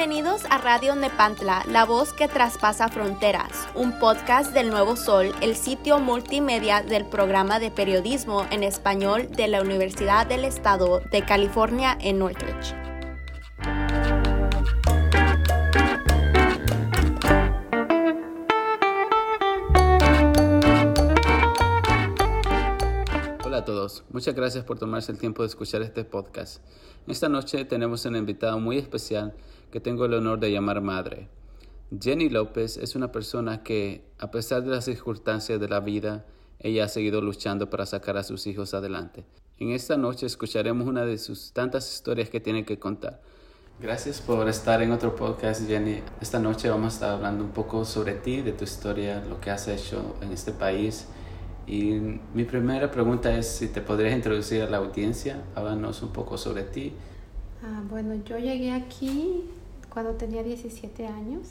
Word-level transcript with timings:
Bienvenidos 0.00 0.46
a 0.48 0.56
Radio 0.56 0.96
Nepantla, 0.96 1.62
la 1.68 1.84
voz 1.84 2.14
que 2.14 2.26
traspasa 2.26 2.88
fronteras, 2.88 3.68
un 3.74 3.98
podcast 3.98 4.54
del 4.54 4.70
Nuevo 4.70 4.96
Sol, 4.96 5.34
el 5.42 5.54
sitio 5.54 5.98
multimedia 5.98 6.82
del 6.82 7.04
programa 7.04 7.58
de 7.58 7.70
periodismo 7.70 8.46
en 8.50 8.62
español 8.62 9.28
de 9.30 9.48
la 9.48 9.60
Universidad 9.60 10.26
del 10.26 10.46
Estado 10.46 11.00
de 11.12 11.22
California 11.26 11.98
en 12.00 12.18
Northridge. 12.18 12.79
Muchas 24.10 24.34
gracias 24.34 24.64
por 24.64 24.78
tomarse 24.78 25.12
el 25.12 25.18
tiempo 25.18 25.42
de 25.42 25.48
escuchar 25.48 25.82
este 25.82 26.04
podcast. 26.04 26.62
Esta 27.06 27.28
noche 27.28 27.64
tenemos 27.64 28.04
una 28.04 28.18
invitada 28.18 28.56
muy 28.56 28.78
especial 28.78 29.34
que 29.70 29.80
tengo 29.80 30.04
el 30.04 30.14
honor 30.14 30.38
de 30.38 30.52
llamar 30.52 30.80
madre. 30.80 31.28
Jenny 31.98 32.28
López 32.28 32.76
es 32.76 32.94
una 32.94 33.10
persona 33.10 33.62
que, 33.62 34.04
a 34.18 34.30
pesar 34.30 34.62
de 34.62 34.70
las 34.70 34.84
circunstancias 34.84 35.58
de 35.58 35.68
la 35.68 35.80
vida, 35.80 36.24
ella 36.58 36.84
ha 36.84 36.88
seguido 36.88 37.20
luchando 37.20 37.70
para 37.70 37.86
sacar 37.86 38.16
a 38.16 38.22
sus 38.22 38.46
hijos 38.46 38.74
adelante. 38.74 39.24
En 39.58 39.70
esta 39.70 39.96
noche 39.96 40.26
escucharemos 40.26 40.86
una 40.86 41.04
de 41.04 41.18
sus 41.18 41.52
tantas 41.52 41.92
historias 41.92 42.30
que 42.30 42.40
tiene 42.40 42.64
que 42.64 42.78
contar. 42.78 43.20
Gracias 43.80 44.20
por 44.20 44.46
estar 44.48 44.82
en 44.82 44.92
otro 44.92 45.16
podcast, 45.16 45.66
Jenny. 45.66 46.02
Esta 46.20 46.38
noche 46.38 46.68
vamos 46.68 46.92
a 46.92 46.96
estar 46.96 47.10
hablando 47.10 47.44
un 47.44 47.50
poco 47.50 47.84
sobre 47.84 48.14
ti, 48.14 48.42
de 48.42 48.52
tu 48.52 48.64
historia, 48.64 49.24
lo 49.26 49.40
que 49.40 49.50
has 49.50 49.68
hecho 49.68 50.16
en 50.20 50.32
este 50.32 50.52
país. 50.52 51.06
Y 51.70 52.00
mi 52.34 52.42
primera 52.42 52.90
pregunta 52.90 53.32
es 53.32 53.46
si 53.46 53.68
te 53.68 53.80
podrías 53.80 54.12
introducir 54.12 54.60
a 54.62 54.68
la 54.68 54.78
audiencia, 54.78 55.44
háblanos 55.54 56.02
un 56.02 56.08
poco 56.08 56.36
sobre 56.36 56.64
ti. 56.64 56.92
Ah, 57.62 57.80
bueno, 57.88 58.16
yo 58.24 58.38
llegué 58.38 58.72
aquí 58.72 59.44
cuando 59.88 60.14
tenía 60.14 60.42
17 60.42 61.06
años. 61.06 61.46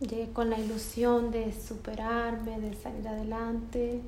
Llegué 0.00 0.30
con 0.32 0.50
la 0.50 0.58
ilusión 0.58 1.30
de 1.30 1.52
superarme, 1.52 2.58
de 2.58 2.74
salir 2.74 3.06
adelante, 3.06 4.00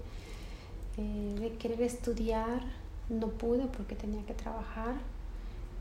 eh, 0.96 1.36
de 1.38 1.52
querer 1.52 1.82
estudiar. 1.82 2.60
No 3.08 3.28
pude 3.28 3.66
porque 3.66 3.94
tenía 3.94 4.26
que 4.26 4.34
trabajar 4.34 4.96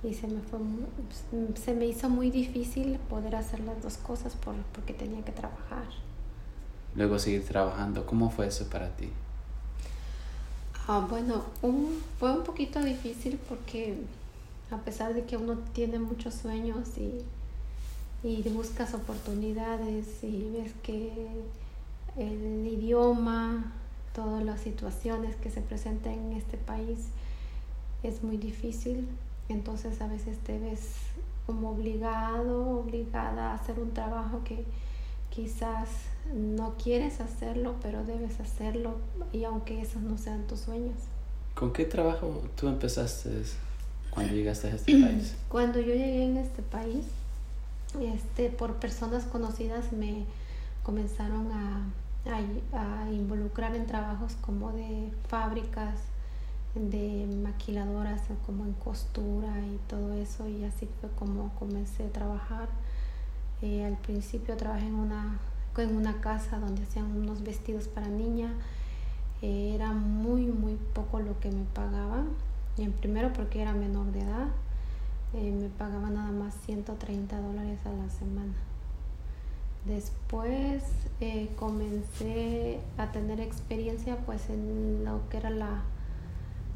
y 0.04 0.14
se 0.14 0.28
me, 0.28 0.40
fue, 0.42 0.60
se 1.56 1.74
me 1.74 1.88
hizo 1.88 2.10
muy 2.10 2.30
difícil 2.30 3.00
poder 3.10 3.36
hacer 3.36 3.62
las 3.62 3.82
dos 3.82 3.98
cosas 3.98 4.36
por, 4.36 4.54
porque 4.72 4.94
tenía 4.94 5.26
que 5.26 5.32
trabajar. 5.32 5.88
Luego 6.96 7.18
seguir 7.18 7.44
trabajando, 7.44 8.06
¿cómo 8.06 8.30
fue 8.30 8.46
eso 8.46 8.70
para 8.70 8.96
ti? 8.96 9.10
Ah, 10.86 11.06
bueno, 11.09 11.44
un, 11.62 12.02
fue 12.20 12.38
un 12.38 12.44
poquito 12.44 12.84
difícil 12.84 13.39
porque 13.48 13.95
a 14.70 14.78
pesar 14.80 15.14
de 15.14 15.23
que 15.23 15.38
uno 15.38 15.58
tiene 15.73 15.98
muchos 15.98 16.34
sueños 16.34 16.90
y, 16.98 17.23
y 18.28 18.42
buscas 18.50 18.94
oportunidades 18.94 20.22
y 20.23 20.50
ves 20.52 20.73
que 20.84 21.14
el 22.17 22.67
idioma, 22.67 23.72
todas 24.14 24.44
las 24.44 24.59
situaciones 24.59 25.38
que 25.38 25.50
se 25.50 25.62
presentan 25.62 26.14
en 26.14 26.34
este 26.34 26.58
país 26.58 27.00
es 28.03 28.22
muy 28.22 28.36
difícil, 28.36 29.08
entonces 29.47 30.02
a 30.02 30.08
veces 30.08 30.38
te 30.40 30.59
ves 30.59 30.95
como 31.45 31.72
obligado, 31.72 32.80
obligada 32.80 33.52
a 33.52 33.56
hacer 33.56 33.80
un 33.80 33.94
trabajo 33.94 34.42
que 34.44 34.66
quizás 35.30 35.88
no 36.32 36.76
quieres 36.82 37.20
hacerlo, 37.20 37.76
pero 37.82 38.04
debes 38.06 38.40
hacerlo 38.40 38.98
y 39.32 39.44
aunque 39.44 39.82
esos 39.82 40.02
no 40.02 40.18
sean 40.18 40.48
tus 40.48 40.62
sueños. 40.62 40.98
¿Con 41.56 41.74
qué 41.74 41.86
trabajo 41.86 42.44
tú 42.56 42.68
empezaste 42.68 43.30
cuando 44.10 44.34
llegaste 44.34 44.68
a 44.68 44.76
este 44.76 44.92
país? 45.02 45.36
Cuando 45.50 45.80
yo 45.80 45.94
llegué 45.94 46.24
en 46.24 46.38
este 46.38 46.62
país, 46.62 47.06
este, 48.02 48.50
por 48.50 48.76
personas 48.76 49.26
conocidas 49.26 49.92
me 49.92 50.25
comenzaron 50.84 51.52
a, 51.52 51.86
a, 52.26 53.03
a 53.03 53.12
involucrar 53.12 53.76
en 53.76 53.86
trabajos 53.86 54.34
como 54.42 54.72
de 54.72 55.12
fábricas, 55.28 56.00
de 56.76 57.28
maquiladoras, 57.44 58.22
como 58.46 58.66
en 58.66 58.74
costura 58.74 59.53
y 59.59 59.80
todo 59.88 60.14
eso, 60.14 60.47
y 60.47 60.64
así 60.64 60.88
fue 61.00 61.09
como 61.12 61.53
comencé 61.56 62.06
a 62.06 62.09
trabajar. 62.09 62.68
Eh, 63.62 63.86
al 63.86 63.97
principio 63.97 64.58
trabajé 64.58 64.88
en 64.88 64.96
una, 64.96 65.40
en 65.81 65.95
una 65.95 66.22
casa 66.22 66.59
donde 66.59 66.84
hacían 66.84 67.06
unos 67.06 67.44
vestidos 67.44 67.88
para 67.88 68.07
niña. 68.07 68.53
Eh, 69.41 69.73
era 69.75 69.91
muy, 69.91 70.45
muy 70.45 70.75
poco 70.94 71.19
lo 71.19 71.39
que 71.39 71.51
me 71.51 71.63
pagaban. 71.73 72.29
En 72.78 72.91
primero 72.91 73.34
porque 73.34 73.61
era 73.61 73.73
menor 73.73 74.11
de 74.11 74.22
edad. 74.22 74.47
Eh, 75.34 75.51
me 75.51 75.69
pagaban 75.69 76.13
nada 76.13 76.31
más 76.31 76.53
130 76.66 77.39
dólares 77.39 77.79
a 77.85 77.91
la 77.91 78.09
semana. 78.09 78.53
Después 79.85 80.84
comencé 81.57 82.79
a 82.97 83.11
tener 83.11 83.40
experiencia 83.41 84.17
pues 84.25 84.50
en 84.50 85.03
lo 85.03 85.28
que 85.29 85.38
era 85.38 85.50
la, 85.50 85.81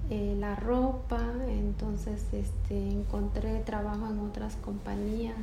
la 0.09 0.55
ropa, 0.55 1.21
entonces 1.47 2.25
este, 2.33 2.91
encontré 2.91 3.59
trabajo 3.61 4.07
en 4.07 4.19
otras 4.19 4.55
compañías 4.57 5.35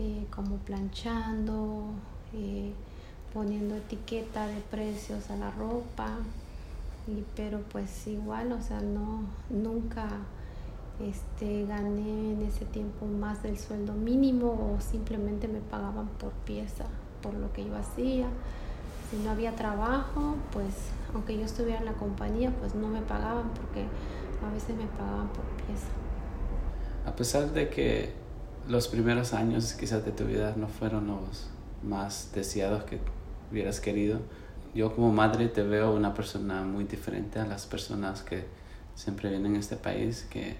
eh, 0.00 0.26
como 0.30 0.56
planchando, 0.56 1.84
poniendo 3.32 3.74
etiqueta 3.74 4.46
de 4.46 4.60
precios 4.70 5.30
a 5.30 5.36
la 5.36 5.50
ropa, 5.50 6.18
y, 7.06 7.24
pero 7.36 7.60
pues 7.72 8.06
igual, 8.06 8.52
o 8.52 8.62
sea, 8.62 8.80
no, 8.80 9.24
nunca 9.50 10.08
este, 11.00 11.66
gané 11.66 12.32
en 12.32 12.42
ese 12.42 12.64
tiempo 12.64 13.06
más 13.06 13.42
del 13.42 13.58
sueldo 13.58 13.92
mínimo 13.92 14.74
o 14.74 14.80
simplemente 14.80 15.48
me 15.48 15.60
pagaban 15.60 16.06
por 16.20 16.32
pieza, 16.32 16.84
por 17.22 17.34
lo 17.34 17.52
que 17.52 17.64
yo 17.64 17.76
hacía. 17.76 18.26
Si 19.10 19.16
no 19.18 19.30
había 19.30 19.54
trabajo, 19.54 20.36
pues 20.52 20.74
aunque 21.12 21.36
yo 21.36 21.44
estuviera 21.44 21.80
en 21.80 21.86
la 21.86 21.92
compañía, 21.94 22.52
pues 22.58 22.74
no 22.74 22.88
me 22.88 23.00
pagaban 23.00 23.50
porque 23.50 23.84
a 24.46 24.52
veces 24.52 24.76
me 24.76 24.86
pagaban 24.86 25.28
por 25.28 25.44
pieza. 25.66 25.88
A 27.06 27.14
pesar 27.14 27.52
de 27.52 27.68
que 27.68 28.12
los 28.68 28.88
primeros 28.88 29.34
años 29.34 29.74
quizás 29.74 30.04
de 30.04 30.12
tu 30.12 30.24
vida 30.24 30.54
no 30.56 30.68
fueron 30.68 31.08
los 31.08 31.50
más 31.82 32.30
deseados 32.34 32.84
que 32.84 32.98
hubieras 33.50 33.80
querido. 33.80 34.20
Yo 34.74 34.94
como 34.94 35.12
madre 35.12 35.48
te 35.48 35.62
veo 35.62 35.94
una 35.94 36.14
persona 36.14 36.62
muy 36.62 36.84
diferente 36.84 37.38
a 37.38 37.46
las 37.46 37.66
personas 37.66 38.22
que 38.22 38.44
siempre 38.94 39.30
vienen 39.30 39.56
a 39.56 39.58
este 39.58 39.76
país, 39.76 40.26
que 40.30 40.56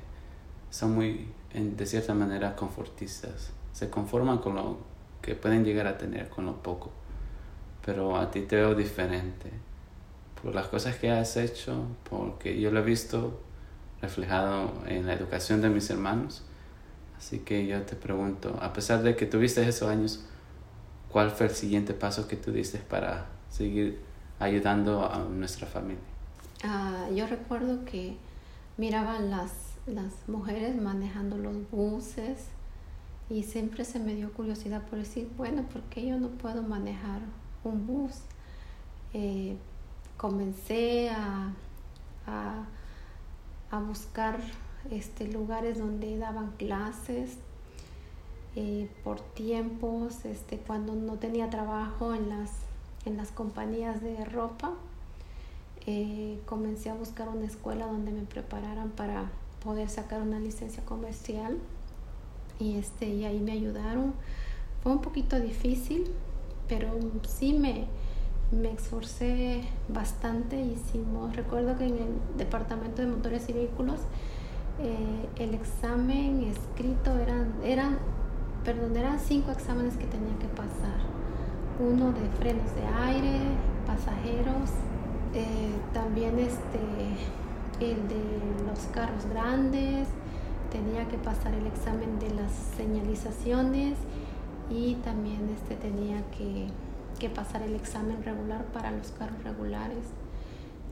son 0.71 0.95
muy, 0.95 1.29
de 1.53 1.87
cierta 1.87 2.15
manera, 2.15 2.55
confortistas. 2.57 3.51
Se 3.73 3.91
conforman 3.91 4.39
con 4.39 4.55
lo 4.55 4.79
que 5.21 5.35
pueden 5.35 5.65
llegar 5.65 5.87
a 5.87 5.99
tener, 5.99 6.29
con 6.29 6.47
lo 6.47 6.63
poco. 6.63 6.93
Pero 7.85 8.17
a 8.17 8.31
ti 8.31 8.43
te 8.43 8.57
veo 8.57 8.75
diferente 8.75 9.51
por 10.41 10.55
las 10.55 10.69
cosas 10.69 10.97
que 10.97 11.11
has 11.11 11.37
hecho, 11.37 11.87
porque 12.09 12.61
yo 12.61 12.71
lo 12.71 12.81
he 12.81 12.85
visto 12.85 13.41
reflejado 14.01 14.73
en 14.87 15.07
la 15.07 15.15
educación 15.15 15.63
de 15.63 15.71
mis 15.71 15.89
hermanos 15.91 16.45
Así 17.25 17.39
que 17.39 17.67
yo 17.67 17.81
te 17.83 17.97
pregunto, 17.97 18.59
a 18.61 18.75
pesar 18.75 19.03
de 19.03 19.17
que 19.17 19.25
tuviste 19.25 19.67
esos 19.67 19.89
años, 19.89 20.25
¿cuál 21.15 21.31
fue 21.31 21.47
el 21.47 21.55
siguiente 21.55 21.95
paso 21.95 22.27
que 22.27 22.35
tú 22.35 22.51
diste 22.51 22.79
para 22.79 23.27
seguir 23.49 24.01
ayudando 24.41 25.09
a 25.09 25.19
nuestra 25.21 25.65
familia? 25.65 26.03
Ah, 26.65 27.07
yo 27.15 27.29
recuerdo 27.29 27.85
que 27.85 28.17
miraba 28.79 29.21
las, 29.21 29.53
las 29.87 30.13
mujeres 30.27 30.75
manejando 30.75 31.39
los 31.39 31.71
buses 31.71 32.47
y 33.31 33.45
siempre 33.45 33.85
se 33.85 34.01
me 34.01 34.17
dio 34.17 34.33
curiosidad 34.33 34.83
por 34.89 34.99
decir, 34.99 35.31
bueno, 35.37 35.63
¿por 35.63 35.83
qué 35.83 36.05
yo 36.05 36.19
no 36.19 36.31
puedo 36.31 36.65
manejar 36.65 37.21
un 37.63 37.87
bus? 37.87 38.15
Eh, 39.13 39.57
comencé 40.17 41.11
a, 41.11 41.53
a, 42.27 42.65
a 43.71 43.79
buscar 43.79 44.41
este, 44.91 45.29
lugares 45.29 45.79
donde 45.79 46.19
daban 46.19 46.51
clases 46.57 47.39
eh, 48.57 48.89
por 49.03 49.21
tiempos, 49.21 50.25
este, 50.25 50.59
cuando 50.59 50.95
no 50.95 51.15
tenía 51.15 51.51
trabajo 51.51 52.15
en 52.15 52.29
las, 52.29 52.51
en 53.05 53.17
las 53.17 53.31
compañías 53.31 54.01
de 54.03 54.25
ropa. 54.25 54.73
Eh, 55.87 56.39
comencé 56.47 56.89
a 56.89 56.95
buscar 56.95 57.29
una 57.29 57.45
escuela 57.45 57.87
donde 57.87 58.11
me 58.11 58.23
prepararan 58.23 58.91
para 58.91 59.31
poder 59.63 59.91
sacar 59.91 60.23
una 60.23 60.41
licencia 60.41 60.83
comercial 60.85 61.59
y, 62.59 62.77
este, 62.77 63.07
y 63.07 63.25
ahí 63.25 63.41
me 63.41 63.53
ayudaron. 63.53 64.15
Fue 64.83 64.93
un 64.93 65.01
poquito 65.01 65.39
difícil, 65.41 66.07
pero 66.69 66.89
sí 67.29 67.55
me, 67.55 67.87
me 68.51 68.73
esforcé 68.73 69.65
bastante. 69.89 70.61
Hicimos, 70.61 71.35
recuerdo 71.37 71.77
que 71.77 71.87
en 71.87 71.99
el 71.99 72.39
departamento 72.39 73.03
de 73.03 73.09
motores 73.09 73.49
y 73.49 73.53
vehículos 73.53 74.01
eh, 74.81 75.29
el 75.39 75.55
examen 75.55 76.43
escrito 76.43 77.17
eran, 77.19 77.55
eran, 77.63 77.99
perdón, 78.65 78.97
eran 78.97 79.19
cinco 79.21 79.51
exámenes 79.51 79.97
que 79.97 80.07
tenía 80.07 80.37
que 80.39 80.49
pasar. 80.49 80.99
Uno 81.79 82.13
de 82.13 82.29
frenos 82.39 82.75
de 82.75 82.87
aire, 82.87 83.41
pasajeros, 83.87 84.71
eh, 85.35 85.75
también 85.93 86.39
este, 86.39 86.79
el 87.81 88.09
de 88.09 88.65
los 88.67 88.79
carros 88.93 89.27
grandes, 89.27 90.09
tenía 90.71 91.07
que 91.09 91.19
pasar 91.19 91.55
el 91.55 91.67
examen 91.67 92.19
de 92.19 92.31
las 92.31 92.53
señalizaciones 92.77 93.97
y 94.71 94.95
también 94.97 95.49
este, 95.55 95.77
tenía 95.77 96.23
que, 96.31 96.67
que 97.19 97.29
pasar 97.29 97.63
el 97.63 97.75
examen 97.75 98.23
regular 98.25 98.65
para 98.67 98.91
los 98.91 99.11
carros 99.13 99.43
regulares. 99.45 100.05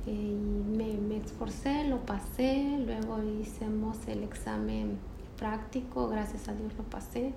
Eh, 0.07 0.11
y 0.13 0.77
me, 0.77 0.95
me 0.95 1.19
esforcé, 1.19 1.85
lo 1.89 2.01
pasé, 2.01 2.79
luego 2.85 3.23
hicimos 3.23 3.97
el 4.09 4.25
examen 4.25 4.99
práctico, 5.39 6.09
gracias 6.09 6.49
a 6.49 6.55
Dios 6.55 6.73
lo 6.77 6.85
pasé. 6.85 7.33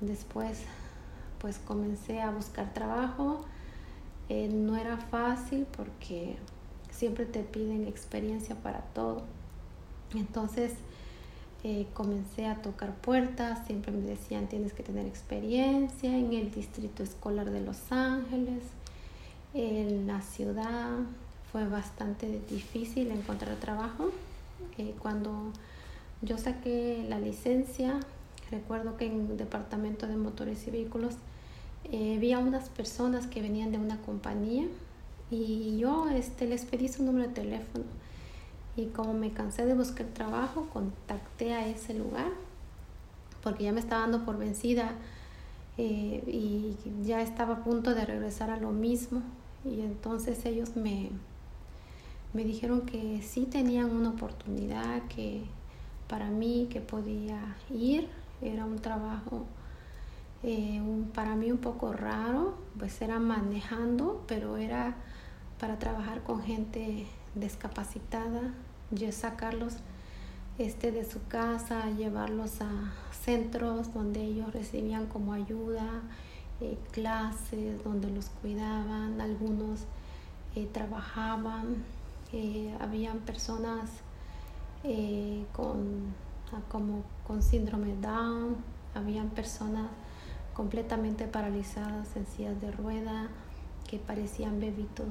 Después 0.00 0.62
pues 1.40 1.58
comencé 1.58 2.20
a 2.20 2.30
buscar 2.30 2.72
trabajo. 2.74 3.44
Eh, 4.28 4.48
no 4.48 4.76
era 4.76 4.96
fácil 4.98 5.66
porque 5.76 6.36
siempre 6.90 7.24
te 7.26 7.40
piden 7.40 7.86
experiencia 7.86 8.56
para 8.56 8.80
todo. 8.80 9.22
Entonces 10.14 10.72
eh, 11.64 11.86
comencé 11.94 12.46
a 12.46 12.62
tocar 12.62 12.94
puertas, 12.94 13.66
siempre 13.66 13.92
me 13.92 14.02
decían 14.02 14.48
tienes 14.48 14.72
que 14.72 14.82
tener 14.82 15.06
experiencia 15.06 16.16
en 16.16 16.32
el 16.32 16.50
distrito 16.52 17.02
escolar 17.02 17.50
de 17.50 17.60
Los 17.60 17.90
Ángeles, 17.90 18.62
en 19.54 20.06
la 20.06 20.22
ciudad. 20.22 20.90
Fue 21.50 21.66
bastante 21.66 22.40
difícil 22.50 23.10
encontrar 23.10 23.56
trabajo. 23.56 24.10
Eh, 24.76 24.94
cuando 24.98 25.52
yo 26.20 26.36
saqué 26.36 27.04
la 27.08 27.18
licencia, 27.18 28.00
recuerdo 28.50 28.96
que 28.96 29.06
en 29.06 29.30
el 29.30 29.36
departamento 29.36 30.06
de 30.06 30.16
motores 30.16 30.66
y 30.66 30.70
vehículos 30.70 31.14
eh, 31.84 32.18
vi 32.20 32.32
a 32.32 32.38
unas 32.38 32.68
personas 32.68 33.26
que 33.26 33.42
venían 33.42 33.72
de 33.72 33.78
una 33.78 34.00
compañía 34.02 34.66
y 35.30 35.78
yo 35.78 36.08
este, 36.08 36.46
les 36.46 36.64
pedí 36.64 36.88
su 36.88 37.04
número 37.04 37.28
de 37.28 37.34
teléfono. 37.34 37.84
Y 38.76 38.86
como 38.86 39.12
me 39.12 39.32
cansé 39.32 39.66
de 39.66 39.74
buscar 39.74 40.06
trabajo, 40.06 40.68
contacté 40.72 41.52
a 41.52 41.66
ese 41.66 41.94
lugar 41.94 42.30
porque 43.42 43.64
ya 43.64 43.72
me 43.72 43.80
estaba 43.80 44.02
dando 44.02 44.24
por 44.24 44.38
vencida 44.38 44.92
eh, 45.76 46.22
y 46.26 46.76
ya 47.04 47.22
estaba 47.22 47.54
a 47.54 47.64
punto 47.64 47.94
de 47.94 48.04
regresar 48.04 48.50
a 48.50 48.58
lo 48.58 48.70
mismo. 48.70 49.22
Y 49.64 49.80
entonces 49.80 50.44
ellos 50.44 50.76
me, 50.76 51.10
me 52.32 52.44
dijeron 52.44 52.82
que 52.82 53.22
sí 53.22 53.46
tenían 53.46 53.90
una 53.90 54.10
oportunidad, 54.10 55.02
que 55.08 55.42
para 56.08 56.30
mí 56.30 56.68
que 56.70 56.80
podía 56.80 57.56
ir, 57.70 58.08
era 58.40 58.64
un 58.64 58.78
trabajo 58.78 59.46
eh, 60.44 60.80
para 61.14 61.34
mí 61.34 61.50
un 61.50 61.58
poco 61.58 61.92
raro, 61.92 62.54
pues 62.78 63.02
era 63.02 63.18
manejando, 63.18 64.24
pero 64.28 64.56
era 64.56 64.94
para 65.58 65.78
trabajar 65.78 66.22
con 66.22 66.42
gente 66.42 67.06
discapacitada, 67.34 68.54
yo 68.92 69.10
sacarlos 69.10 69.78
este, 70.58 70.92
de 70.92 71.04
su 71.04 71.26
casa, 71.26 71.90
llevarlos 71.90 72.60
a 72.60 72.92
centros 73.10 73.92
donde 73.92 74.22
ellos 74.22 74.52
recibían 74.52 75.06
como 75.06 75.32
ayuda, 75.32 76.02
eh, 76.60 76.78
clases 76.92 77.82
donde 77.82 78.08
los 78.10 78.28
cuidaban, 78.40 79.20
algunos 79.20 79.80
eh, 80.54 80.68
trabajaban, 80.72 81.98
habían 82.80 83.18
personas 83.20 83.88
con, 85.54 86.14
como 86.70 87.02
con 87.26 87.42
síndrome 87.42 87.94
Down, 88.00 88.56
habían 88.94 89.28
personas 89.30 89.90
completamente 90.54 91.26
paralizadas 91.26 92.08
en 92.16 92.60
de 92.60 92.72
rueda, 92.72 93.28
que 93.86 93.98
parecían 93.98 94.60
bebitos 94.60 95.08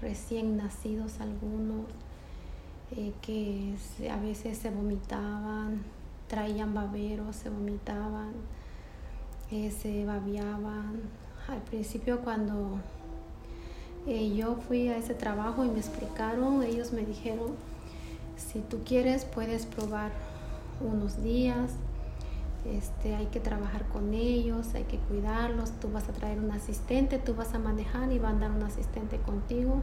recién 0.00 0.56
nacidos 0.56 1.20
algunos, 1.20 1.86
eh, 2.90 3.12
que 3.22 3.74
a 4.10 4.16
veces 4.18 4.58
se 4.58 4.70
vomitaban, 4.70 5.82
traían 6.26 6.74
baberos, 6.74 7.36
se 7.36 7.50
vomitaban, 7.50 8.32
eh, 9.50 9.70
se 9.70 10.04
babiaban. 10.04 11.00
Al 11.48 11.62
principio 11.62 12.20
cuando 12.20 12.78
eh, 14.06 14.34
yo 14.34 14.56
fui 14.56 14.88
a 14.88 14.96
ese 14.96 15.14
trabajo 15.14 15.64
y 15.64 15.68
me 15.68 15.78
explicaron, 15.78 16.62
ellos 16.62 16.92
me 16.92 17.02
dijeron, 17.02 17.52
si 18.36 18.60
tú 18.60 18.80
quieres 18.84 19.24
puedes 19.24 19.66
probar 19.66 20.12
unos 20.80 21.22
días, 21.22 21.72
este, 22.64 23.14
hay 23.14 23.26
que 23.26 23.40
trabajar 23.40 23.86
con 23.88 24.14
ellos, 24.14 24.74
hay 24.74 24.84
que 24.84 24.98
cuidarlos, 24.98 25.72
tú 25.80 25.90
vas 25.90 26.08
a 26.08 26.12
traer 26.12 26.38
un 26.38 26.50
asistente, 26.50 27.18
tú 27.18 27.34
vas 27.34 27.54
a 27.54 27.58
manejar 27.58 28.12
y 28.12 28.18
va 28.18 28.28
a 28.28 28.32
andar 28.32 28.50
un 28.50 28.62
asistente 28.62 29.18
contigo. 29.18 29.80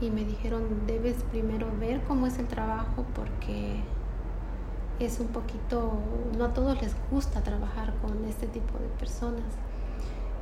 Y 0.00 0.10
me 0.10 0.24
dijeron, 0.24 0.86
debes 0.86 1.16
primero 1.30 1.66
ver 1.78 2.02
cómo 2.04 2.26
es 2.26 2.38
el 2.38 2.46
trabajo 2.46 3.04
porque 3.14 3.80
es 4.98 5.20
un 5.20 5.28
poquito, 5.28 5.92
no 6.38 6.44
a 6.46 6.52
todos 6.54 6.80
les 6.80 6.94
gusta 7.10 7.42
trabajar 7.42 7.94
con 8.00 8.24
este 8.24 8.46
tipo 8.46 8.78
de 8.78 8.88
personas. 8.98 9.44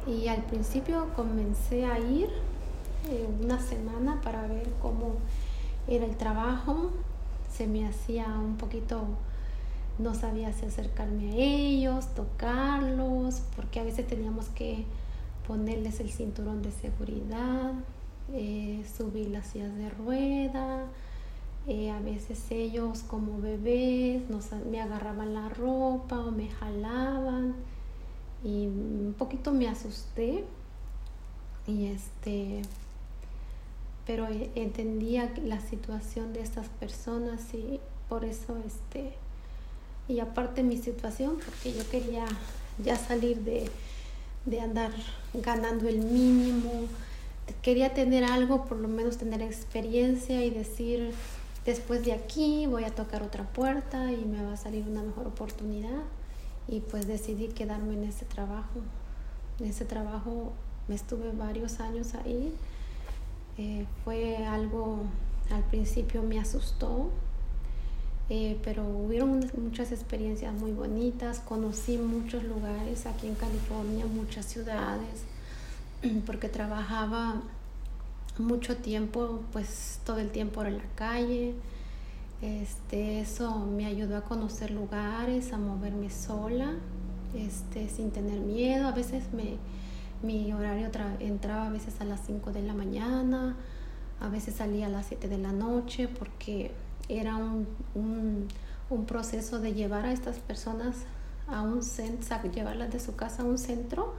Y 0.06 0.28
al 0.28 0.44
principio 0.44 1.08
comencé 1.14 1.86
a 1.86 1.98
ir 1.98 2.28
eh, 3.08 3.28
una 3.42 3.60
semana 3.60 4.20
para 4.20 4.46
ver 4.46 4.68
cómo 4.80 5.16
era 5.86 6.04
el 6.04 6.16
trabajo. 6.16 6.90
Se 7.50 7.66
me 7.66 7.86
hacía 7.86 8.26
un 8.26 8.56
poquito 8.56 9.06
no 9.98 10.14
sabía 10.14 10.52
si 10.52 10.64
acercarme 10.64 11.32
a 11.32 11.34
ellos, 11.34 12.14
tocarlos, 12.14 13.42
porque 13.56 13.80
a 13.80 13.84
veces 13.84 14.06
teníamos 14.06 14.46
que 14.50 14.84
ponerles 15.46 15.98
el 16.00 16.10
cinturón 16.10 16.62
de 16.62 16.70
seguridad, 16.70 17.72
eh, 18.32 18.84
subir 18.96 19.30
las 19.30 19.46
sillas 19.46 19.74
de 19.76 19.90
rueda, 19.90 20.84
eh, 21.66 21.90
a 21.90 22.00
veces 22.00 22.50
ellos 22.50 23.02
como 23.02 23.40
bebés 23.40 24.22
me 24.70 24.80
agarraban 24.80 25.34
la 25.34 25.48
ropa 25.48 26.18
o 26.20 26.30
me 26.30 26.48
jalaban 26.48 27.56
y 28.44 28.66
un 28.66 29.14
poquito 29.18 29.52
me 29.52 29.68
asusté 29.68 30.44
y 31.66 31.86
este 31.86 32.62
pero 34.08 34.26
entendía 34.54 35.30
la 35.44 35.60
situación 35.60 36.32
de 36.32 36.40
estas 36.40 36.66
personas 36.68 37.42
y 37.52 37.78
por 38.08 38.24
eso 38.24 38.56
este 38.66 39.12
y 40.08 40.20
aparte 40.20 40.62
mi 40.62 40.78
situación, 40.78 41.36
porque 41.36 41.74
yo 41.76 41.88
quería 41.90 42.24
ya 42.82 42.96
salir 42.96 43.40
de, 43.42 43.70
andar 44.58 44.90
ganando 45.34 45.86
el 45.86 45.98
mínimo, 45.98 46.86
quería 47.60 47.92
tener 47.92 48.24
algo, 48.24 48.64
por 48.64 48.78
lo 48.78 48.88
menos 48.88 49.18
tener 49.18 49.42
experiencia 49.42 50.42
y 50.42 50.48
decir, 50.48 51.12
después 51.66 52.02
de 52.06 52.12
aquí 52.12 52.66
voy 52.66 52.84
a 52.84 52.94
tocar 52.94 53.22
otra 53.22 53.44
puerta 53.44 54.10
y 54.10 54.24
me 54.24 54.42
va 54.42 54.54
a 54.54 54.56
salir 54.56 54.88
una 54.88 55.02
mejor 55.02 55.26
oportunidad. 55.26 56.00
Y 56.66 56.80
pues 56.80 57.06
decidí 57.06 57.48
quedarme 57.48 57.92
en 57.92 58.04
ese 58.04 58.24
trabajo. 58.24 58.80
En 59.60 59.66
ese 59.66 59.84
trabajo 59.84 60.52
me 60.86 60.94
estuve 60.94 61.30
varios 61.32 61.80
años 61.80 62.14
ahí. 62.14 62.54
Eh, 63.58 63.86
fue 64.04 64.46
algo, 64.46 65.00
al 65.50 65.64
principio 65.64 66.22
me 66.22 66.38
asustó, 66.38 67.10
eh, 68.30 68.56
pero 68.62 68.86
hubieron 68.86 69.40
muchas 69.56 69.90
experiencias 69.90 70.54
muy 70.54 70.70
bonitas, 70.70 71.40
conocí 71.40 71.98
muchos 71.98 72.44
lugares 72.44 73.06
aquí 73.06 73.26
en 73.26 73.34
California, 73.34 74.06
muchas 74.06 74.46
ciudades, 74.46 75.24
porque 76.26 76.48
trabajaba 76.48 77.42
mucho 78.38 78.76
tiempo, 78.76 79.40
pues 79.52 79.98
todo 80.06 80.18
el 80.18 80.30
tiempo 80.30 80.62
en 80.62 80.78
la 80.78 80.84
calle. 80.94 81.54
Este, 82.40 83.18
eso 83.20 83.58
me 83.58 83.86
ayudó 83.86 84.16
a 84.16 84.20
conocer 84.22 84.70
lugares, 84.70 85.52
a 85.52 85.58
moverme 85.58 86.10
sola, 86.10 86.74
este, 87.34 87.88
sin 87.88 88.12
tener 88.12 88.38
miedo. 88.38 88.86
A 88.86 88.92
veces 88.92 89.24
me, 89.32 89.56
mi 90.22 90.52
horario 90.52 90.90
entraba 91.20 91.66
a 91.66 91.70
veces 91.70 92.00
a 92.00 92.04
las 92.04 92.20
5 92.26 92.52
de 92.52 92.62
la 92.62 92.74
mañana, 92.74 93.56
a 94.20 94.28
veces 94.28 94.54
salía 94.54 94.86
a 94.86 94.88
las 94.88 95.06
7 95.06 95.28
de 95.28 95.38
la 95.38 95.52
noche 95.52 96.08
porque 96.08 96.72
era 97.08 97.36
un, 97.36 97.66
un, 97.94 98.48
proceso 99.06 99.60
de 99.60 99.74
llevar 99.74 100.04
a 100.04 100.12
estas 100.12 100.38
personas 100.38 100.96
a 101.46 101.62
un 101.62 101.82
centro, 101.82 102.50
llevarlas 102.50 102.92
de 102.92 103.00
su 103.00 103.14
casa 103.16 103.42
a 103.42 103.44
un 103.46 103.58
centro 103.58 104.14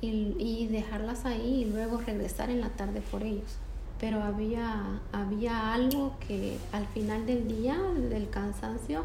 y, 0.00 0.34
y, 0.38 0.66
dejarlas 0.68 1.24
ahí 1.24 1.62
y 1.62 1.64
luego 1.66 2.00
regresar 2.00 2.50
en 2.50 2.60
la 2.60 2.70
tarde 2.70 3.02
por 3.02 3.22
ellos. 3.22 3.56
Pero 4.00 4.22
había, 4.22 5.00
había 5.12 5.72
algo 5.72 6.16
que 6.26 6.58
al 6.72 6.86
final 6.88 7.26
del 7.26 7.46
día, 7.46 7.76
del 7.76 8.28
cansancio, 8.30 9.04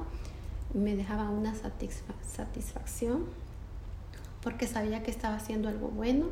me 0.73 0.95
dejaba 0.95 1.29
una 1.29 1.53
satisfacción 1.55 3.25
porque 4.47 4.65
sabía 4.65 5.03
que 5.03 5.11
estaba 5.11 5.35
haciendo 5.35 5.67
algo 5.67 5.89
bueno. 5.89 6.27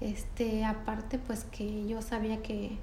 Este, 0.00 0.64
aparte, 0.64 1.20
pues 1.20 1.44
que 1.44 1.86
yo 1.86 2.02
sabía 2.02 2.42
que 2.42 2.78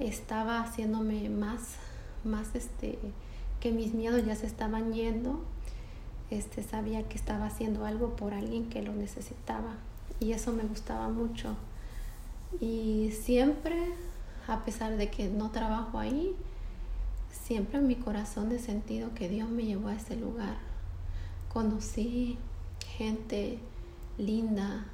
estaba 0.00 0.62
haciéndome 0.62 1.28
más 1.28 1.76
más 2.24 2.54
este, 2.54 2.98
que 3.60 3.70
mis 3.70 3.92
miedos 3.92 4.24
ya 4.24 4.34
se 4.36 4.46
estaban 4.46 4.94
yendo, 4.94 5.44
este, 6.30 6.62
sabía 6.62 7.02
que 7.10 7.18
estaba 7.18 7.44
haciendo 7.44 7.84
algo 7.84 8.16
por 8.16 8.32
alguien 8.32 8.70
que 8.70 8.80
lo 8.80 8.94
necesitaba 8.94 9.74
y 10.18 10.32
eso 10.32 10.54
me 10.54 10.62
gustaba 10.62 11.10
mucho. 11.10 11.54
Y 12.62 13.12
siempre, 13.20 13.76
a 14.46 14.64
pesar 14.64 14.96
de 14.96 15.10
que 15.10 15.28
no 15.28 15.50
trabajo 15.50 15.98
ahí, 15.98 16.34
siempre 17.30 17.80
en 17.80 17.86
mi 17.86 17.96
corazón 17.96 18.50
he 18.50 18.60
sentido 18.60 19.12
que 19.14 19.28
Dios 19.28 19.50
me 19.50 19.64
llevó 19.64 19.88
a 19.88 19.94
ese 19.94 20.16
lugar. 20.16 20.56
Conocí 21.52 22.38
gente 22.98 23.60
linda, 24.18 24.84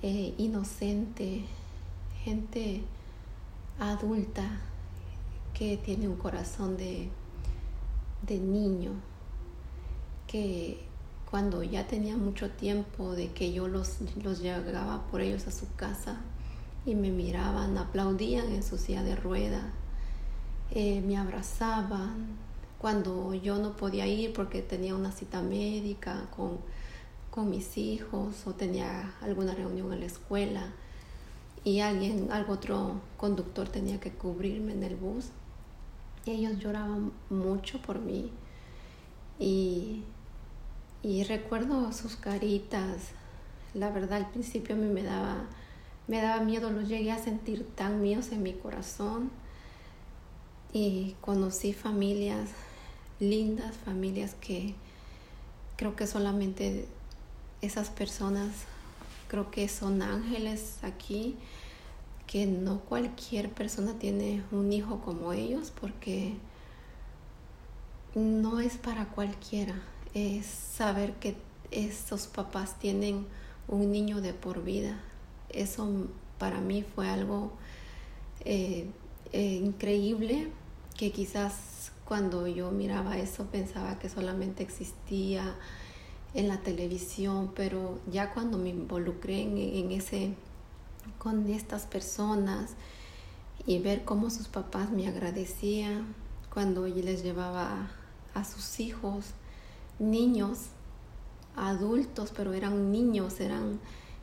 eh, 0.00 0.34
inocente, 0.38 1.44
gente 2.24 2.80
adulta 3.78 4.48
que 5.52 5.76
tiene 5.76 6.08
un 6.08 6.16
corazón 6.16 6.78
de, 6.78 7.10
de 8.26 8.38
niño, 8.38 8.92
que 10.26 10.86
cuando 11.30 11.62
ya 11.62 11.86
tenía 11.86 12.16
mucho 12.16 12.50
tiempo 12.52 13.12
de 13.12 13.32
que 13.32 13.52
yo 13.52 13.68
los, 13.68 13.98
los 14.22 14.40
llegaba 14.40 15.06
por 15.10 15.20
ellos 15.20 15.46
a 15.46 15.50
su 15.50 15.70
casa 15.74 16.22
y 16.86 16.94
me 16.94 17.10
miraban, 17.10 17.76
aplaudían 17.76 18.48
en 18.48 18.62
su 18.62 18.78
silla 18.78 19.02
de 19.02 19.14
rueda, 19.14 19.74
eh, 20.70 21.02
me 21.02 21.18
abrazaban 21.18 22.47
cuando 22.78 23.34
yo 23.34 23.58
no 23.58 23.76
podía 23.76 24.06
ir 24.06 24.32
porque 24.32 24.62
tenía 24.62 24.94
una 24.94 25.12
cita 25.12 25.42
médica 25.42 26.28
con, 26.34 26.58
con 27.30 27.50
mis 27.50 27.76
hijos 27.76 28.46
o 28.46 28.54
tenía 28.54 29.14
alguna 29.20 29.54
reunión 29.54 29.92
en 29.92 30.00
la 30.00 30.06
escuela 30.06 30.72
y 31.64 31.80
alguien, 31.80 32.28
algún 32.30 32.54
otro 32.54 33.00
conductor 33.16 33.68
tenía 33.68 33.98
que 34.00 34.12
cubrirme 34.12 34.72
en 34.72 34.84
el 34.84 34.96
bus. 34.96 35.26
ellos 36.26 36.58
lloraban 36.58 37.12
mucho 37.30 37.82
por 37.82 37.98
mí 37.98 38.30
y 39.38 40.04
y 41.02 41.24
recuerdo 41.24 41.92
sus 41.92 42.16
caritas. 42.16 43.10
La 43.74 43.90
verdad, 43.90 44.18
al 44.18 44.30
principio 44.30 44.74
a 44.74 44.78
mí 44.78 44.86
me 44.86 45.02
daba, 45.02 45.44
me 46.06 46.20
daba 46.20 46.42
miedo, 46.42 46.70
los 46.70 46.88
llegué 46.88 47.12
a 47.12 47.18
sentir 47.18 47.66
tan 47.74 48.02
míos 48.02 48.32
en 48.32 48.42
mi 48.42 48.52
corazón. 48.54 49.30
Y 50.72 51.16
conocí 51.20 51.72
familias 51.72 52.50
lindas, 53.20 53.74
familias 53.84 54.34
que 54.40 54.74
creo 55.76 55.96
que 55.96 56.06
solamente 56.06 56.86
esas 57.62 57.90
personas, 57.90 58.48
creo 59.28 59.50
que 59.50 59.68
son 59.68 60.02
ángeles 60.02 60.78
aquí, 60.82 61.36
que 62.26 62.46
no 62.46 62.80
cualquier 62.80 63.50
persona 63.50 63.94
tiene 63.98 64.42
un 64.52 64.72
hijo 64.72 65.00
como 65.00 65.32
ellos, 65.32 65.72
porque 65.80 66.34
no 68.14 68.60
es 68.60 68.76
para 68.76 69.06
cualquiera 69.06 69.74
es 70.14 70.46
saber 70.46 71.14
que 71.14 71.36
estos 71.70 72.26
papás 72.26 72.78
tienen 72.78 73.26
un 73.66 73.92
niño 73.92 74.20
de 74.20 74.32
por 74.32 74.64
vida. 74.64 74.98
Eso 75.50 75.88
para 76.38 76.60
mí 76.60 76.84
fue 76.94 77.08
algo 77.08 77.52
eh, 78.44 78.86
eh, 79.32 79.60
increíble 79.62 80.48
que 80.96 81.12
quizás 81.12 81.54
cuando 82.08 82.46
yo 82.46 82.70
miraba 82.70 83.18
eso 83.18 83.44
pensaba 83.52 83.98
que 83.98 84.08
solamente 84.08 84.62
existía 84.62 85.54
en 86.32 86.48
la 86.48 86.56
televisión, 86.56 87.52
pero 87.54 87.98
ya 88.10 88.32
cuando 88.32 88.56
me 88.56 88.70
involucré 88.70 89.42
en, 89.42 89.92
ese 89.92 90.32
con 91.18 91.46
estas 91.50 91.84
personas 91.84 92.70
y 93.66 93.78
ver 93.80 94.06
cómo 94.06 94.30
sus 94.30 94.48
papás 94.48 94.90
me 94.90 95.06
agradecían 95.06 96.14
cuando 96.50 96.86
yo 96.86 97.02
les 97.02 97.22
llevaba 97.22 97.90
a 98.32 98.44
sus 98.44 98.80
hijos 98.80 99.26
niños, 99.98 100.68
adultos, 101.56 102.32
pero 102.34 102.54
eran 102.54 102.90
niños, 102.90 103.38
eran 103.38 103.80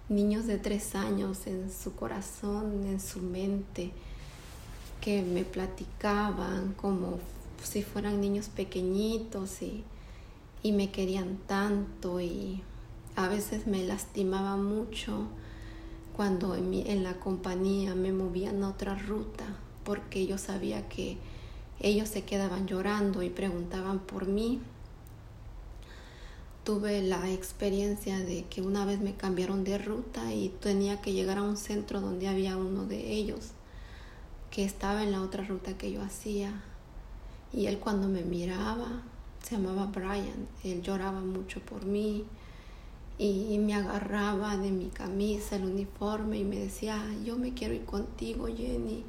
niños 0.09 0.47
de 0.47 0.57
tres 0.57 0.95
años 0.95 1.45
en 1.45 1.71
su 1.71 1.93
corazón, 1.93 2.87
en 2.87 2.99
su 2.99 3.19
mente, 3.19 3.91
que 5.01 5.21
me 5.21 5.43
platicaban 5.43 6.73
como 6.73 7.19
si 7.63 7.83
fueran 7.83 8.21
niños 8.21 8.49
pequeñitos 8.49 9.61
y, 9.61 9.83
y 10.63 10.71
me 10.71 10.91
querían 10.91 11.37
tanto 11.47 12.19
y 12.19 12.61
a 13.15 13.27
veces 13.27 13.67
me 13.67 13.83
lastimaba 13.85 14.57
mucho 14.57 15.27
cuando 16.15 16.55
en, 16.55 16.73
en 16.73 17.03
la 17.03 17.15
compañía 17.19 17.95
me 17.95 18.11
movían 18.11 18.63
a 18.63 18.69
otra 18.69 18.95
ruta 18.95 19.45
porque 19.83 20.25
yo 20.25 20.37
sabía 20.37 20.87
que 20.89 21.17
ellos 21.79 22.09
se 22.09 22.23
quedaban 22.23 22.67
llorando 22.67 23.21
y 23.21 23.29
preguntaban 23.29 23.99
por 23.99 24.27
mí 24.27 24.59
tuve 26.65 27.03
la 27.03 27.31
experiencia 27.31 28.17
de 28.17 28.45
que 28.45 28.63
una 28.63 28.85
vez 28.85 28.99
me 28.99 29.13
cambiaron 29.13 29.63
de 29.63 29.77
ruta 29.77 30.33
y 30.33 30.49
tenía 30.49 30.99
que 30.99 31.13
llegar 31.13 31.37
a 31.37 31.43
un 31.43 31.57
centro 31.57 32.01
donde 32.01 32.27
había 32.27 32.57
uno 32.57 32.85
de 32.85 33.11
ellos 33.11 33.51
que 34.49 34.65
estaba 34.65 35.03
en 35.03 35.11
la 35.11 35.21
otra 35.21 35.43
ruta 35.43 35.77
que 35.77 35.91
yo 35.91 36.01
hacía. 36.01 36.63
Y 37.53 37.67
él 37.67 37.79
cuando 37.79 38.07
me 38.07 38.21
miraba, 38.21 39.03
se 39.43 39.55
llamaba 39.55 39.85
Brian, 39.87 40.47
él 40.63 40.81
lloraba 40.81 41.21
mucho 41.21 41.59
por 41.61 41.85
mí 41.85 42.25
y 43.17 43.57
me 43.59 43.73
agarraba 43.73 44.57
de 44.57 44.71
mi 44.71 44.87
camisa, 44.87 45.55
el 45.55 45.65
uniforme 45.65 46.39
y 46.39 46.43
me 46.43 46.57
decía, 46.57 47.01
yo 47.23 47.37
me 47.37 47.53
quiero 47.53 47.73
ir 47.73 47.85
contigo, 47.85 48.47
Jenny. 48.47 49.05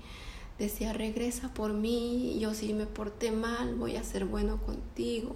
Decía, 0.58 0.92
regresa 0.92 1.52
por 1.52 1.72
mí, 1.72 2.38
yo 2.38 2.54
si 2.54 2.72
me 2.72 2.86
porté 2.86 3.32
mal, 3.32 3.74
voy 3.74 3.96
a 3.96 4.04
ser 4.04 4.24
bueno 4.24 4.58
contigo. 4.58 5.34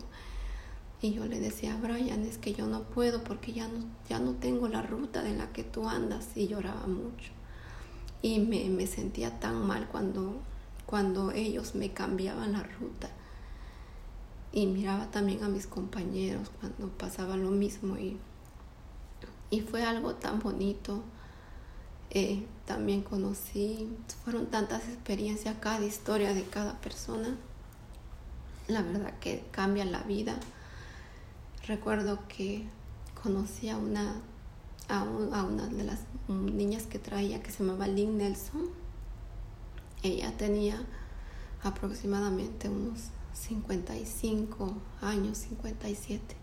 Y 1.03 1.13
yo 1.13 1.27
le 1.27 1.41
decía 1.41 1.79
Brian, 1.83 2.23
es 2.23 2.39
que 2.39 2.53
yo 2.53 2.67
no 2.67 2.83
puedo 2.83 3.25
porque 3.25 3.53
ya 3.53 3.69
no, 3.69 3.85
ya 4.09 4.19
no 4.19 4.33
tengo 4.33 4.69
la 4.69 4.83
ruta 4.83 5.23
de 5.23 5.35
la 5.35 5.53
que 5.53 5.65
tú 5.65 5.89
andas. 5.89 6.29
Y 6.37 6.47
lloraba 6.47 6.87
mucho. 6.87 7.33
Y 8.23 8.39
me, 8.41 8.69
me 8.69 8.87
sentía 8.87 9.41
tan 9.41 9.67
mal 9.67 9.89
cuando, 9.89 10.41
cuando 10.91 11.31
ellos 11.31 11.75
me 11.77 11.93
cambiaban 11.93 12.53
la 12.53 12.65
ruta. 12.65 13.09
Y 14.53 14.67
miraba 14.67 15.11
también 15.13 15.45
a 15.45 15.49
mis 15.49 15.69
compañeros 15.69 16.51
cuando 16.59 16.89
pasaba 16.89 17.37
lo 17.37 17.51
mismo. 17.51 17.97
Y, 17.97 18.19
y 19.51 19.61
fue 19.61 19.85
algo 19.85 20.17
tan 20.17 20.41
bonito. 20.41 21.03
Eh, 22.11 22.45
también 22.67 23.03
conocí, 23.03 23.89
fueron 24.25 24.47
tantas 24.47 24.89
experiencias, 24.89 25.57
cada 25.61 25.85
historia 25.87 26.35
de 26.35 26.43
cada 26.43 26.81
persona. 26.81 27.37
La 28.67 28.83
verdad 28.83 29.15
que 29.21 29.45
cambia 29.53 29.85
la 29.85 30.03
vida 30.03 30.37
recuerdo 31.67 32.19
que 32.29 32.65
conocí 33.23 33.69
a 33.69 33.77
una, 33.77 34.21
a, 34.89 35.03
una 35.05 35.67
de 35.67 35.85
las 35.85 36.01
niñas 36.29 36.85
que 36.85 36.99
traía 36.99 37.43
que 37.43 37.51
se 37.51 37.63
llamaba 37.65 37.87
Lynn 37.87 38.19
Nelson. 38.19 38.69
Ella 40.03 40.35
tenía 40.37 40.83
aproximadamente 41.63 42.69
unos 42.69 43.11
55 43.35 44.73
años, 45.03 45.39
57, 45.39 46.37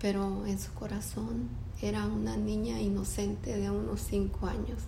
pero 0.00 0.46
en 0.46 0.58
su 0.58 0.72
corazón 0.72 1.48
era 1.82 2.06
una 2.06 2.36
niña 2.36 2.80
inocente 2.80 3.56
de 3.56 3.70
unos 3.70 4.00
5 4.02 4.46
años. 4.46 4.78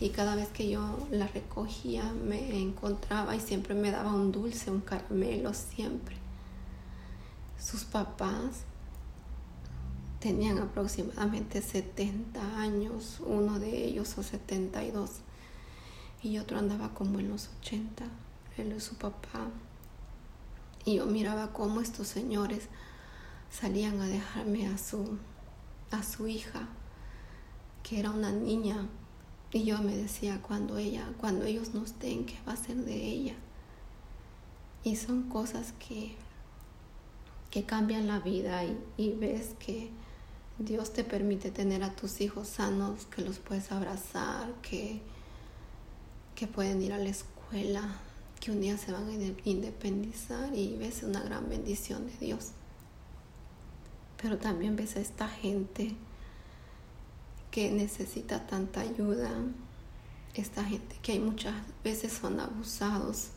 Y 0.00 0.10
cada 0.10 0.34
vez 0.34 0.48
que 0.48 0.68
yo 0.68 0.98
la 1.12 1.28
recogía 1.28 2.12
me 2.12 2.60
encontraba 2.60 3.36
y 3.36 3.40
siempre 3.40 3.74
me 3.74 3.92
daba 3.92 4.12
un 4.12 4.32
dulce, 4.32 4.70
un 4.70 4.80
caramelo, 4.80 5.54
siempre. 5.54 6.16
Sus 7.56 7.84
papás 7.84 8.64
tenían 10.18 10.58
aproximadamente 10.58 11.62
70 11.62 12.58
años, 12.58 13.20
uno 13.24 13.60
de 13.60 13.84
ellos 13.84 14.18
o 14.18 14.24
72, 14.24 15.10
y 16.22 16.38
otro 16.38 16.58
andaba 16.58 16.94
como 16.94 17.20
en 17.20 17.28
los 17.28 17.50
80, 17.60 18.04
él 18.56 18.74
y 18.76 18.80
su 18.80 18.96
papá. 18.96 19.48
Y 20.84 20.96
yo 20.96 21.06
miraba 21.06 21.52
cómo 21.52 21.80
estos 21.80 22.08
señores 22.08 22.68
salían 23.50 24.00
a 24.00 24.06
dejarme 24.06 24.66
a 24.66 24.78
su, 24.78 25.18
a 25.90 26.02
su 26.02 26.26
hija, 26.26 26.68
que 27.82 28.00
era 28.00 28.10
una 28.10 28.32
niña, 28.32 28.88
y 29.52 29.64
yo 29.64 29.78
me 29.82 29.96
decía, 29.96 30.40
cuando 30.40 30.78
ella, 30.78 31.12
cuando 31.18 31.44
ellos 31.44 31.74
no 31.74 31.84
estén, 31.84 32.24
¿qué 32.24 32.38
va 32.48 32.52
a 32.52 32.56
ser 32.56 32.76
de 32.76 32.94
ella? 32.94 33.34
Y 34.82 34.96
son 34.96 35.28
cosas 35.28 35.74
que 35.78 36.16
que 37.52 37.64
cambian 37.64 38.08
la 38.08 38.18
vida 38.18 38.64
y, 38.96 39.10
ves 39.10 39.54
que 39.58 39.90
Dios 40.58 40.94
te 40.94 41.04
permite 41.04 41.50
tener 41.50 41.84
a 41.84 41.94
tus 41.94 42.22
hijos 42.22 42.48
sanos, 42.48 43.04
que 43.04 43.20
los 43.20 43.38
puedes 43.38 43.70
abrazar, 43.70 44.54
que, 44.62 45.02
que 46.42 46.48
pueden 46.48 46.82
ir 46.82 46.92
a 46.92 46.98
la 46.98 47.08
escuela, 47.08 47.82
que 48.40 48.50
un 48.50 48.60
día 48.60 48.76
se 48.76 48.90
van 48.90 49.08
a 49.08 49.48
independizar 49.48 50.52
y 50.52 50.76
ves 50.76 51.04
una 51.04 51.20
gran 51.20 51.48
bendición 51.48 52.04
de 52.08 52.26
Dios. 52.26 52.48
Pero 54.20 54.38
también 54.38 54.74
ves 54.74 54.96
a 54.96 55.00
esta 55.00 55.28
gente 55.28 55.94
que 57.52 57.70
necesita 57.70 58.44
tanta 58.44 58.80
ayuda, 58.80 59.30
esta 60.34 60.64
gente 60.64 60.96
que 61.00 61.12
hay 61.12 61.20
muchas 61.20 61.54
veces 61.84 62.12
son 62.12 62.40
abusados 62.40 63.28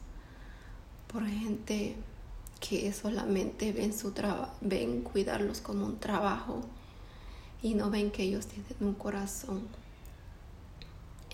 por 1.05 1.27
gente 1.27 1.97
que 2.59 2.91
solamente 2.91 3.71
ven 3.71 3.93
su 3.93 4.13
trabajo, 4.13 4.51
ven 4.61 5.03
cuidarlos 5.03 5.61
como 5.61 5.85
un 5.85 5.99
trabajo 5.99 6.61
y 7.61 7.75
no 7.75 7.91
ven 7.91 8.09
que 8.09 8.23
ellos 8.23 8.47
tienen 8.47 8.75
un 8.79 8.95
corazón. 8.95 9.84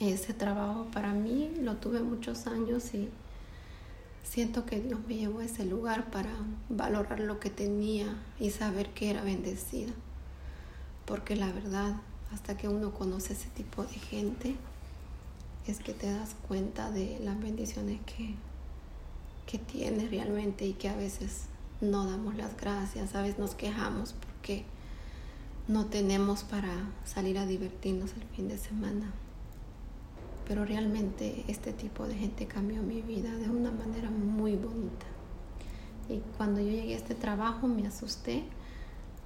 Ese 0.01 0.33
trabajo 0.33 0.87
para 0.91 1.13
mí 1.13 1.51
lo 1.61 1.75
tuve 1.75 2.01
muchos 2.01 2.47
años 2.47 2.95
y 2.95 3.07
siento 4.23 4.65
que 4.65 4.81
Dios 4.81 4.99
me 5.07 5.15
llevó 5.15 5.41
a 5.41 5.45
ese 5.45 5.63
lugar 5.63 6.09
para 6.09 6.31
valorar 6.69 7.19
lo 7.19 7.39
que 7.39 7.51
tenía 7.51 8.17
y 8.39 8.49
saber 8.49 8.89
que 8.95 9.11
era 9.11 9.21
bendecida. 9.21 9.93
Porque 11.05 11.35
la 11.35 11.51
verdad, 11.51 11.97
hasta 12.33 12.57
que 12.57 12.67
uno 12.67 12.95
conoce 12.95 13.33
ese 13.33 13.49
tipo 13.49 13.83
de 13.83 13.93
gente, 13.93 14.55
es 15.67 15.77
que 15.77 15.93
te 15.93 16.11
das 16.11 16.35
cuenta 16.47 16.89
de 16.89 17.19
las 17.19 17.39
bendiciones 17.39 17.99
que, 18.07 18.33
que 19.45 19.59
tienes 19.59 20.09
realmente 20.09 20.65
y 20.65 20.73
que 20.73 20.89
a 20.89 20.95
veces 20.95 21.43
no 21.79 22.07
damos 22.07 22.35
las 22.37 22.57
gracias, 22.57 23.13
a 23.13 23.21
veces 23.21 23.37
nos 23.37 23.53
quejamos 23.53 24.13
porque 24.13 24.65
no 25.67 25.85
tenemos 25.85 26.43
para 26.43 26.89
salir 27.05 27.37
a 27.37 27.45
divertirnos 27.45 28.13
el 28.13 28.23
fin 28.35 28.47
de 28.47 28.57
semana. 28.57 29.13
Pero 30.51 30.65
realmente 30.65 31.45
este 31.47 31.71
tipo 31.71 32.05
de 32.05 32.13
gente 32.13 32.45
cambió 32.45 32.83
mi 32.83 33.01
vida 33.01 33.33
de 33.37 33.49
una 33.49 33.71
manera 33.71 34.09
muy 34.09 34.57
bonita. 34.57 35.05
Y 36.09 36.19
cuando 36.35 36.59
yo 36.59 36.67
llegué 36.67 36.93
a 36.93 36.97
este 36.97 37.15
trabajo 37.15 37.69
me 37.69 37.87
asusté, 37.87 38.43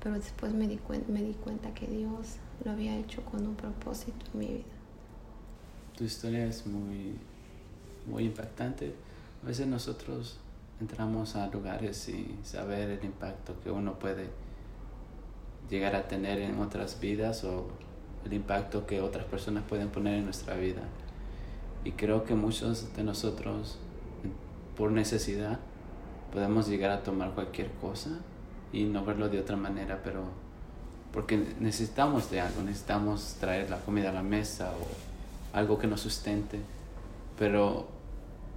pero 0.04 0.14
después 0.14 0.54
me 0.54 0.68
di, 0.68 0.80
me 1.08 1.24
di 1.24 1.34
cuenta 1.34 1.74
que 1.74 1.88
Dios 1.88 2.36
lo 2.64 2.70
había 2.70 2.96
hecho 2.96 3.26
con 3.26 3.44
un 3.44 3.56
propósito 3.56 4.24
en 4.34 4.40
mi 4.40 4.46
vida. 4.46 4.76
Tu 5.98 6.04
historia 6.04 6.46
es 6.46 6.68
muy, 6.68 7.16
muy 8.06 8.26
impactante. 8.26 8.94
A 9.44 9.48
veces 9.48 9.66
nosotros 9.66 10.38
entramos 10.80 11.36
a 11.36 11.48
lugares 11.48 11.98
sin 11.98 12.38
saber 12.46 12.88
el 12.88 13.04
impacto 13.04 13.60
que 13.64 13.72
uno 13.72 13.98
puede 13.98 14.30
llegar 15.72 15.96
a 15.96 16.08
tener 16.08 16.38
en 16.38 16.60
otras 16.60 17.00
vidas 17.00 17.44
o 17.46 17.66
el 18.26 18.34
impacto 18.34 18.86
que 18.86 19.02
otras 19.02 19.26
personas 19.26 19.64
pueden 19.64 19.90
poner 19.90 20.20
en 20.20 20.26
nuestra 20.26 20.54
vida. 20.54 20.84
Y 21.86 21.92
creo 21.92 22.26
que 22.26 22.34
muchos 22.34 22.94
de 22.96 23.04
nosotros, 23.04 23.78
por 24.76 24.92
necesidad, 24.92 25.60
podemos 26.34 26.68
llegar 26.68 26.92
a 26.92 27.04
tomar 27.04 27.32
cualquier 27.34 27.72
cosa 27.74 28.10
y 28.74 28.84
no 28.84 29.06
verlo 29.06 29.30
de 29.30 29.40
otra 29.40 29.56
manera, 29.56 30.02
pero 30.04 30.24
porque 31.14 31.38
necesitamos 31.62 32.30
de 32.30 32.42
algo, 32.42 32.62
necesitamos 32.64 33.38
traer 33.40 33.70
la 33.70 33.78
comida 33.80 34.10
a 34.10 34.14
la 34.14 34.24
mesa 34.24 34.74
o 34.74 35.58
algo 35.58 35.78
que 35.78 35.88
nos 35.88 36.02
sustente, 36.02 36.60
pero 37.40 37.88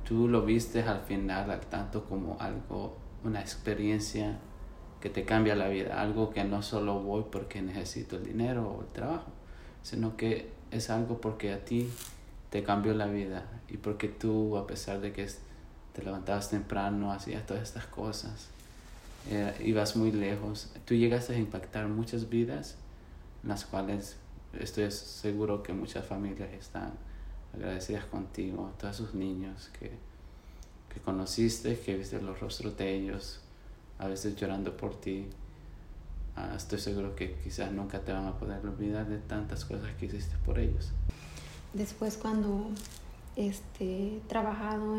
tú 0.08 0.26
lo 0.26 0.42
viste 0.42 0.82
al 0.82 1.02
final 1.02 1.60
tanto 1.70 2.04
como 2.06 2.36
algo, 2.40 2.96
una 3.22 3.40
experiencia 3.40 4.38
que 5.00 5.10
te 5.10 5.24
cambia 5.24 5.54
la 5.54 5.68
vida, 5.68 6.00
algo 6.00 6.30
que 6.30 6.42
no 6.42 6.62
solo 6.62 6.98
voy 6.98 7.26
porque 7.30 7.62
necesito 7.62 8.16
el 8.16 8.24
dinero 8.24 8.68
o 8.68 8.80
el 8.80 8.88
trabajo, 8.88 9.30
sino 9.82 10.16
que 10.16 10.50
es 10.70 10.90
algo 10.90 11.20
porque 11.20 11.52
a 11.52 11.64
ti 11.64 11.88
te 12.50 12.62
cambió 12.62 12.94
la 12.94 13.06
vida 13.06 13.44
y 13.68 13.76
porque 13.76 14.08
tú, 14.08 14.56
a 14.56 14.66
pesar 14.66 15.00
de 15.00 15.12
que 15.12 15.28
te 15.92 16.02
levantabas 16.02 16.50
temprano, 16.50 17.12
hacías 17.12 17.46
todas 17.46 17.62
estas 17.62 17.86
cosas, 17.86 18.48
eh, 19.30 19.54
ibas 19.64 19.96
muy 19.96 20.12
lejos, 20.12 20.70
tú 20.84 20.94
llegaste 20.94 21.34
a 21.34 21.38
impactar 21.38 21.88
muchas 21.88 22.28
vidas, 22.28 22.76
las 23.42 23.64
cuales 23.64 24.16
estoy 24.58 24.90
seguro 24.90 25.62
que 25.62 25.72
muchas 25.72 26.06
familias 26.06 26.50
están 26.52 26.92
agradecidas 27.54 28.04
contigo, 28.06 28.72
todos 28.78 28.96
sus 28.96 29.14
niños 29.14 29.70
que, 29.78 29.90
que 30.92 31.00
conociste, 31.00 31.78
que 31.78 31.96
viste 31.96 32.20
los 32.22 32.40
rostros 32.40 32.76
de 32.76 32.94
ellos, 32.94 33.40
a 33.98 34.08
veces 34.08 34.36
llorando 34.36 34.76
por 34.76 34.98
ti. 35.00 35.26
Ah, 36.36 36.54
estoy 36.56 36.78
seguro 36.78 37.16
que 37.16 37.34
quizás 37.34 37.72
nunca 37.72 38.00
te 38.00 38.12
van 38.12 38.26
a 38.26 38.38
poder 38.38 38.64
olvidar 38.64 39.08
de 39.08 39.18
tantas 39.18 39.64
cosas 39.64 39.94
que 39.96 40.06
hiciste 40.06 40.36
por 40.46 40.58
ellos. 40.58 40.92
Después 41.72 42.16
cuando 42.16 42.70
este, 43.36 44.20
trabajado, 44.26 44.96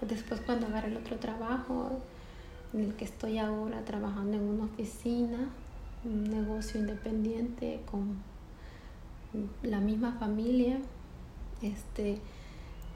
después 0.00 0.40
cuando 0.40 0.66
agarré 0.66 0.88
el 0.88 0.96
otro 0.96 1.18
trabajo, 1.18 2.00
en 2.72 2.84
el 2.84 2.94
que 2.94 3.04
estoy 3.04 3.38
ahora 3.38 3.84
trabajando 3.84 4.36
en 4.36 4.44
una 4.44 4.64
oficina, 4.64 5.50
un 6.04 6.24
negocio 6.24 6.80
independiente 6.80 7.80
con 7.90 8.16
la 9.62 9.80
misma 9.80 10.12
familia, 10.12 10.78
este, 11.60 12.18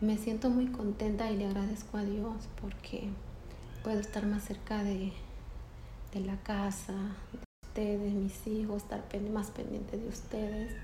me 0.00 0.18
siento 0.18 0.50
muy 0.50 0.66
contenta 0.66 1.30
y 1.30 1.36
le 1.36 1.46
agradezco 1.46 1.98
a 1.98 2.04
Dios 2.04 2.48
porque 2.60 3.08
puedo 3.84 4.00
estar 4.00 4.26
más 4.26 4.44
cerca 4.44 4.82
de, 4.82 5.12
de 6.12 6.20
la 6.20 6.36
casa, 6.38 6.94
de 7.32 7.68
ustedes, 7.68 8.14
mis 8.14 8.46
hijos, 8.46 8.82
estar 8.82 9.04
más 9.30 9.50
pendiente 9.50 9.98
de 9.98 10.08
ustedes. 10.08 10.74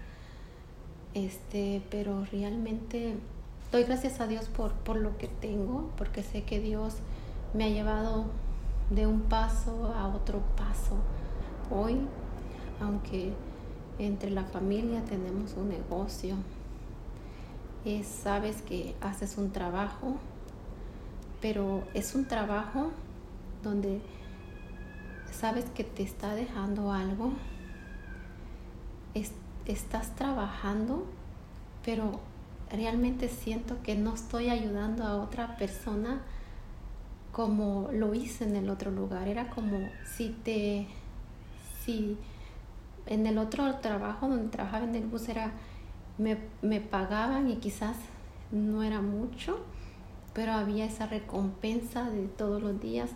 Este, 1.14 1.82
pero 1.90 2.24
realmente 2.32 3.16
doy 3.70 3.84
gracias 3.84 4.20
a 4.20 4.26
Dios 4.26 4.46
por, 4.46 4.72
por 4.72 4.96
lo 4.96 5.18
que 5.18 5.28
tengo, 5.28 5.90
porque 5.96 6.22
sé 6.22 6.44
que 6.44 6.60
Dios 6.60 6.96
me 7.54 7.64
ha 7.64 7.68
llevado 7.68 8.24
de 8.90 9.06
un 9.06 9.22
paso 9.22 9.92
a 9.94 10.08
otro 10.08 10.40
paso. 10.56 10.96
Hoy, 11.70 11.98
aunque 12.80 13.32
entre 13.98 14.30
la 14.30 14.44
familia 14.44 15.02
tenemos 15.04 15.54
un 15.54 15.68
negocio, 15.68 16.36
es, 17.84 18.06
sabes 18.06 18.62
que 18.62 18.94
haces 19.00 19.36
un 19.36 19.50
trabajo, 19.50 20.16
pero 21.40 21.84
es 21.94 22.14
un 22.14 22.26
trabajo 22.26 22.90
donde 23.62 24.00
sabes 25.30 25.64
que 25.74 25.84
te 25.84 26.02
está 26.02 26.34
dejando 26.34 26.92
algo, 26.92 27.32
estás 29.66 30.14
trabajando, 30.14 31.06
pero 31.84 32.20
realmente 32.70 33.28
siento 33.28 33.82
que 33.82 33.94
no 33.94 34.14
estoy 34.14 34.48
ayudando 34.48 35.04
a 35.04 35.16
otra 35.16 35.56
persona 35.56 36.22
como 37.32 37.88
lo 37.92 38.14
hice 38.14 38.44
en 38.44 38.56
el 38.56 38.70
otro 38.70 38.90
lugar. 38.90 39.28
Era 39.28 39.50
como 39.50 39.88
si 40.04 40.30
te, 40.30 40.86
si 41.84 42.18
en 43.06 43.26
el 43.26 43.38
otro 43.38 43.76
trabajo 43.76 44.28
donde 44.28 44.48
trabajaba 44.48 44.84
en 44.84 44.94
el 44.94 45.04
bus 45.04 45.28
era, 45.28 45.52
me, 46.18 46.38
me 46.60 46.80
pagaban 46.80 47.50
y 47.50 47.56
quizás 47.56 47.96
no 48.50 48.82
era 48.82 49.00
mucho, 49.00 49.60
pero 50.34 50.52
había 50.52 50.84
esa 50.84 51.06
recompensa 51.06 52.10
de 52.10 52.26
todos 52.26 52.62
los 52.62 52.80
días, 52.80 53.10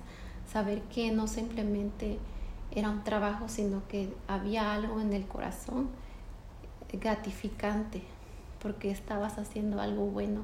saber 0.51 0.83
que 0.83 1.11
no 1.13 1.27
simplemente 1.27 2.19
era 2.71 2.91
un 2.91 3.05
trabajo, 3.05 3.49
sino 3.49 3.87
que 3.89 4.13
había 4.29 4.73
algo 4.73 5.01
en 5.01 5.13
el 5.13 5.27
corazón 5.27 5.89
gratificante, 6.93 8.03
porque 8.63 8.91
estabas 8.91 9.39
haciendo 9.39 9.81
algo 9.81 10.07
bueno 10.07 10.43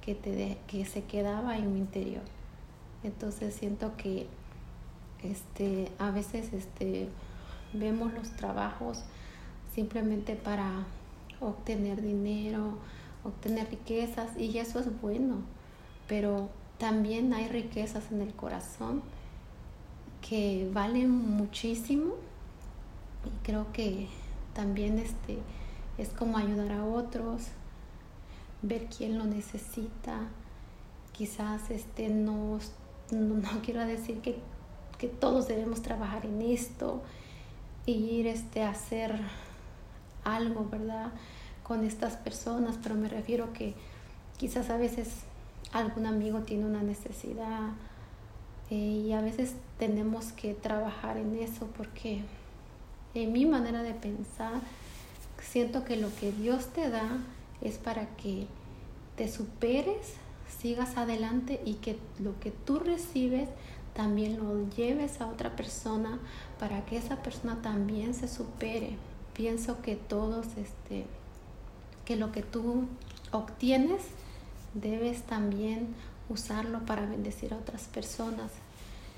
que, 0.00 0.14
te 0.14 0.58
que 0.66 0.84
se 0.84 1.04
quedaba 1.04 1.56
en 1.56 1.72
mi 1.72 1.80
interior. 1.80 2.22
Entonces 3.02 3.54
siento 3.54 3.96
que 3.96 4.26
este, 5.22 5.90
a 5.98 6.10
veces 6.10 6.52
este, 6.52 7.08
vemos 7.72 8.12
los 8.14 8.30
trabajos 8.32 9.02
simplemente 9.74 10.36
para 10.36 10.84
obtener 11.40 12.02
dinero, 12.02 12.78
obtener 13.24 13.68
riquezas 13.70 14.36
y 14.38 14.58
eso 14.58 14.80
es 14.80 15.00
bueno, 15.00 15.36
pero 16.08 16.48
también 16.78 17.32
hay 17.34 17.48
riquezas 17.48 18.10
en 18.10 18.22
el 18.22 18.32
corazón 18.34 19.02
que 20.26 20.68
valen 20.72 21.10
muchísimo 21.10 22.14
y 23.24 23.44
creo 23.46 23.72
que 23.72 24.08
también 24.54 24.98
este, 24.98 25.38
es 26.00 26.08
como 26.10 26.38
ayudar 26.38 26.72
a 26.72 26.84
otros, 26.84 27.42
ver 28.62 28.86
quién 28.86 29.18
lo 29.18 29.24
necesita, 29.24 30.28
quizás 31.12 31.70
este, 31.70 32.08
no 32.08 32.58
no, 33.12 33.42
quiero 33.64 33.84
decir 33.86 34.20
que, 34.20 34.38
todos 35.18 35.48
debemos 35.48 35.80
trabajar 35.80 36.26
en 36.26 36.42
esto 36.42 37.00
y 37.86 37.92
ir 37.92 38.26
este, 38.26 38.62
a 38.62 38.68
hacer 38.68 39.18
algo, 40.24 40.68
¿verdad? 40.70 41.12
Con 41.62 41.86
estas 41.86 42.16
personas, 42.18 42.78
pero 42.82 42.96
me 42.96 43.08
refiero 43.08 43.54
que 43.54 43.74
quizás 44.36 44.68
a 44.68 44.76
veces 44.76 45.08
algún 45.72 46.04
amigo 46.04 46.40
tiene 46.40 46.66
una 46.66 46.82
necesidad 46.82 47.70
eh, 48.68 48.74
y 48.74 49.12
a 49.14 49.22
veces 49.22 49.54
tenemos 49.78 50.32
que 50.32 50.52
trabajar 50.52 51.16
en 51.16 51.34
eso 51.38 51.66
porque 51.78 52.20
en 53.14 53.32
mi 53.32 53.46
manera 53.46 53.82
de 53.82 53.94
pensar 53.94 54.60
siento 55.40 55.84
que 55.84 55.96
lo 55.96 56.14
que 56.16 56.32
Dios 56.32 56.66
te 56.66 56.88
da 56.90 57.18
es 57.60 57.78
para 57.78 58.06
que 58.16 58.46
te 59.16 59.28
superes 59.28 60.14
sigas 60.60 60.96
adelante 60.96 61.60
y 61.64 61.74
que 61.74 61.98
lo 62.18 62.38
que 62.40 62.50
tú 62.50 62.78
recibes 62.78 63.48
también 63.94 64.38
lo 64.38 64.68
lleves 64.70 65.20
a 65.20 65.26
otra 65.26 65.56
persona 65.56 66.18
para 66.58 66.84
que 66.84 66.96
esa 66.96 67.22
persona 67.22 67.60
también 67.62 68.14
se 68.14 68.28
supere. 68.28 68.96
Pienso 69.34 69.80
que 69.82 69.96
todos, 69.96 70.46
este, 70.56 71.06
que 72.04 72.16
lo 72.16 72.32
que 72.32 72.42
tú 72.42 72.84
obtienes 73.32 74.02
debes 74.74 75.22
también 75.22 75.88
usarlo 76.28 76.80
para 76.80 77.06
bendecir 77.06 77.52
a 77.54 77.56
otras 77.56 77.82
personas. 77.84 78.50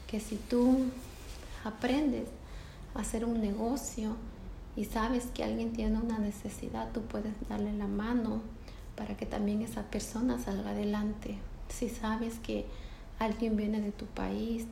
Que 0.06 0.20
si 0.20 0.36
tú 0.36 0.86
aprendes 1.64 2.28
a 2.94 3.00
hacer 3.00 3.24
un 3.24 3.40
negocio 3.40 4.16
y 4.76 4.84
sabes 4.86 5.26
que 5.26 5.44
alguien 5.44 5.72
tiene 5.72 5.98
una 5.98 6.18
necesidad, 6.18 6.92
tú 6.92 7.02
puedes 7.02 7.32
darle 7.48 7.72
la 7.74 7.86
mano 7.86 8.40
para 8.96 9.16
que 9.16 9.26
también 9.26 9.62
esa 9.62 9.82
persona 9.82 10.38
salga 10.38 10.70
adelante. 10.70 11.36
Si 11.68 11.88
sabes 11.88 12.38
que 12.38 12.66
alguien 13.18 13.56
viene 13.56 13.80
de 13.80 13.92
tu 13.92 14.06
país 14.06 14.66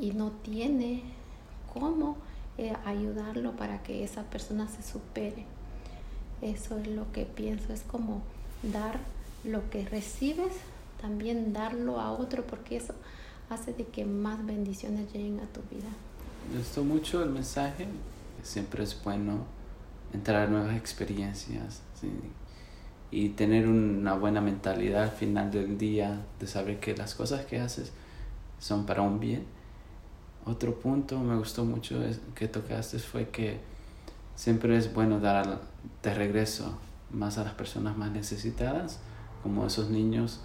y 0.00 0.12
no 0.12 0.30
tiene 0.30 1.02
cómo 1.72 2.16
eh, 2.58 2.74
ayudarlo 2.84 3.52
para 3.52 3.82
que 3.82 4.02
esa 4.02 4.22
persona 4.24 4.68
se 4.68 4.82
supere. 4.82 5.44
Eso 6.42 6.78
es 6.78 6.88
lo 6.88 7.10
que 7.12 7.24
pienso, 7.24 7.72
es 7.72 7.82
como 7.82 8.22
dar 8.62 8.98
lo 9.44 9.68
que 9.70 9.84
recibes, 9.84 10.54
también 11.00 11.52
darlo 11.52 12.00
a 12.00 12.12
otro, 12.12 12.46
porque 12.46 12.76
eso 12.76 12.94
hace 13.48 13.72
de 13.72 13.84
que 13.84 14.04
más 14.04 14.44
bendiciones 14.44 15.12
lleguen 15.12 15.40
a 15.40 15.46
tu 15.46 15.60
vida. 15.70 15.88
Me 16.50 16.58
gustó 16.58 16.84
mucho 16.84 17.22
el 17.22 17.30
mensaje, 17.30 17.86
siempre 18.46 18.84
es 18.84 19.02
bueno 19.02 19.44
entrar 20.12 20.46
a 20.46 20.50
nuevas 20.50 20.76
experiencias 20.76 21.82
y 23.10 23.30
tener 23.30 23.68
una 23.68 24.14
buena 24.14 24.40
mentalidad 24.40 25.04
al 25.04 25.10
final 25.10 25.50
del 25.50 25.78
día 25.78 26.24
de 26.40 26.46
saber 26.46 26.80
que 26.80 26.96
las 26.96 27.14
cosas 27.14 27.44
que 27.44 27.60
haces 27.60 27.92
son 28.58 28.86
para 28.86 29.02
un 29.02 29.20
bien. 29.20 29.44
Otro 30.44 30.78
punto 30.78 31.18
me 31.18 31.36
gustó 31.36 31.64
mucho 31.64 32.00
que 32.34 32.48
tocaste 32.48 32.98
fue 32.98 33.28
que 33.30 33.58
siempre 34.36 34.76
es 34.76 34.92
bueno 34.92 35.18
dar 35.18 35.60
de 36.02 36.14
regreso 36.14 36.78
más 37.10 37.38
a 37.38 37.44
las 37.44 37.54
personas 37.54 37.96
más 37.96 38.10
necesitadas, 38.10 39.00
como 39.42 39.66
esos 39.66 39.90
niños, 39.90 40.40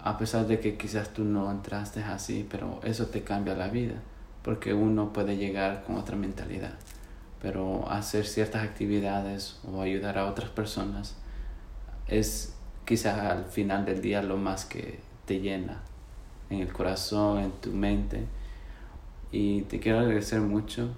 a 0.00 0.18
pesar 0.18 0.46
de 0.46 0.60
que 0.60 0.76
quizás 0.76 1.10
tú 1.10 1.24
no 1.24 1.50
entraste 1.50 2.02
así, 2.02 2.46
pero 2.50 2.80
eso 2.82 3.06
te 3.06 3.22
cambia 3.22 3.54
la 3.54 3.68
vida, 3.68 3.94
porque 4.42 4.74
uno 4.74 5.12
puede 5.12 5.36
llegar 5.36 5.84
con 5.84 5.96
otra 5.96 6.16
mentalidad, 6.16 6.74
pero 7.44 7.86
hacer 7.90 8.24
ciertas 8.24 8.62
actividades 8.62 9.60
o 9.70 9.82
ayudar 9.82 10.16
a 10.16 10.24
otras 10.30 10.48
personas 10.48 11.14
es 12.08 12.54
quizás 12.86 13.18
al 13.18 13.44
final 13.44 13.84
del 13.84 14.00
día 14.00 14.22
lo 14.22 14.38
más 14.38 14.64
que 14.64 14.98
te 15.26 15.40
llena 15.40 15.82
en 16.48 16.60
el 16.60 16.72
corazón, 16.72 17.40
en 17.40 17.50
tu 17.60 17.70
mente. 17.70 18.24
Y 19.30 19.60
te 19.62 19.78
quiero 19.78 19.98
agradecer 19.98 20.40
mucho. 20.40 20.88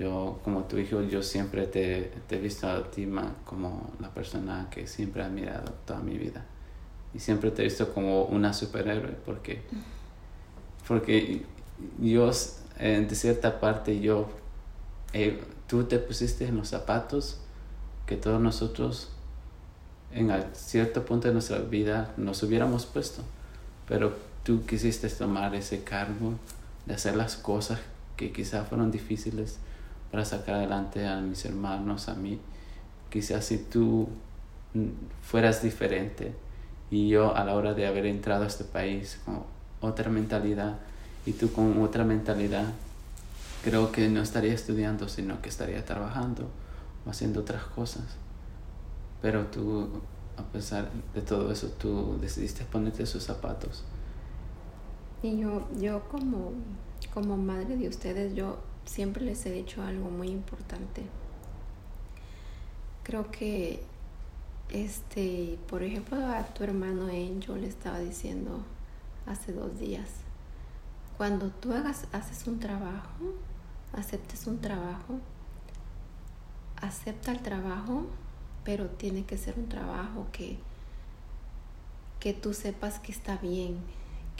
Yo, 0.00 0.40
como 0.42 0.64
tu 0.64 0.78
hijo, 0.78 1.00
yo 1.02 1.22
siempre 1.22 1.68
te, 1.68 2.10
te 2.26 2.38
he 2.38 2.40
visto 2.40 2.68
a 2.68 2.90
ti 2.90 3.08
como 3.44 3.92
la 4.00 4.08
persona 4.08 4.66
que 4.68 4.88
siempre 4.88 5.22
he 5.22 5.26
admirado 5.26 5.74
toda 5.86 6.00
mi 6.00 6.18
vida. 6.18 6.44
Y 7.14 7.20
siempre 7.20 7.52
te 7.52 7.62
he 7.62 7.66
visto 7.66 7.94
como 7.94 8.24
una 8.24 8.52
superhéroe 8.52 9.14
porque, 9.24 9.62
porque 10.88 11.44
yo, 12.00 12.32
de 12.80 13.14
cierta 13.14 13.60
parte, 13.60 14.00
yo, 14.00 14.41
eh, 15.12 15.42
tú 15.66 15.84
te 15.84 15.98
pusiste 15.98 16.46
en 16.46 16.56
los 16.56 16.68
zapatos 16.68 17.38
que 18.06 18.16
todos 18.16 18.40
nosotros 18.40 19.10
en 20.14 20.30
cierto 20.52 21.04
punto 21.04 21.28
de 21.28 21.34
nuestra 21.34 21.58
vida 21.58 22.12
nos 22.16 22.42
hubiéramos 22.42 22.86
puesto, 22.86 23.22
pero 23.88 24.14
tú 24.42 24.66
quisiste 24.66 25.08
tomar 25.08 25.54
ese 25.54 25.82
cargo 25.82 26.34
de 26.86 26.94
hacer 26.94 27.16
las 27.16 27.36
cosas 27.36 27.80
que 28.16 28.32
quizás 28.32 28.68
fueron 28.68 28.90
difíciles 28.90 29.58
para 30.10 30.24
sacar 30.24 30.56
adelante 30.56 31.06
a 31.06 31.20
mis 31.20 31.44
hermanos, 31.44 32.08
a 32.08 32.14
mí. 32.14 32.38
Quizás 33.10 33.46
si 33.46 33.58
tú 33.58 34.08
fueras 35.22 35.62
diferente 35.62 36.34
y 36.90 37.08
yo 37.08 37.34
a 37.34 37.44
la 37.44 37.54
hora 37.54 37.72
de 37.74 37.86
haber 37.86 38.06
entrado 38.06 38.44
a 38.44 38.46
este 38.46 38.64
país 38.64 39.18
con 39.24 39.42
otra 39.80 40.10
mentalidad 40.10 40.78
y 41.24 41.32
tú 41.32 41.52
con 41.52 41.82
otra 41.82 42.04
mentalidad, 42.04 42.66
creo 43.62 43.92
que 43.92 44.08
no 44.08 44.20
estaría 44.20 44.52
estudiando, 44.52 45.08
sino 45.08 45.40
que 45.40 45.48
estaría 45.48 45.84
trabajando 45.84 46.48
o 47.06 47.10
haciendo 47.10 47.40
otras 47.40 47.64
cosas. 47.64 48.04
Pero 49.20 49.46
tú, 49.46 49.88
a 50.36 50.42
pesar 50.42 50.90
de 51.14 51.22
todo 51.22 51.50
eso, 51.52 51.68
tú 51.68 52.18
decidiste 52.20 52.64
ponerte 52.64 53.06
sus 53.06 53.22
zapatos. 53.22 53.84
Y 55.22 55.38
yo, 55.38 55.68
yo 55.78 56.08
como, 56.08 56.52
como 57.14 57.36
madre 57.36 57.76
de 57.76 57.88
ustedes, 57.88 58.34
yo 58.34 58.58
siempre 58.84 59.24
les 59.24 59.46
he 59.46 59.52
dicho 59.52 59.82
algo 59.82 60.10
muy 60.10 60.28
importante. 60.28 61.02
Creo 63.04 63.30
que, 63.30 63.82
este, 64.70 65.58
por 65.68 65.82
ejemplo, 65.82 66.16
a 66.26 66.44
tu 66.46 66.64
hermano 66.64 67.08
yo 67.40 67.56
le 67.56 67.68
estaba 67.68 68.00
diciendo 68.00 68.60
hace 69.26 69.52
dos 69.52 69.78
días, 69.78 70.08
cuando 71.16 71.48
tú 71.50 71.72
hagas, 71.72 72.06
haces 72.12 72.46
un 72.48 72.58
trabajo, 72.58 73.34
aceptes 73.92 74.46
un 74.46 74.60
trabajo, 74.60 75.18
acepta 76.80 77.32
el 77.32 77.40
trabajo 77.40 78.06
pero 78.64 78.88
tiene 78.88 79.24
que 79.24 79.36
ser 79.36 79.58
un 79.58 79.68
trabajo 79.68 80.26
que, 80.32 80.58
que 82.20 82.32
tú 82.32 82.54
sepas 82.54 82.98
que 82.98 83.12
está 83.12 83.36
bien, 83.36 83.78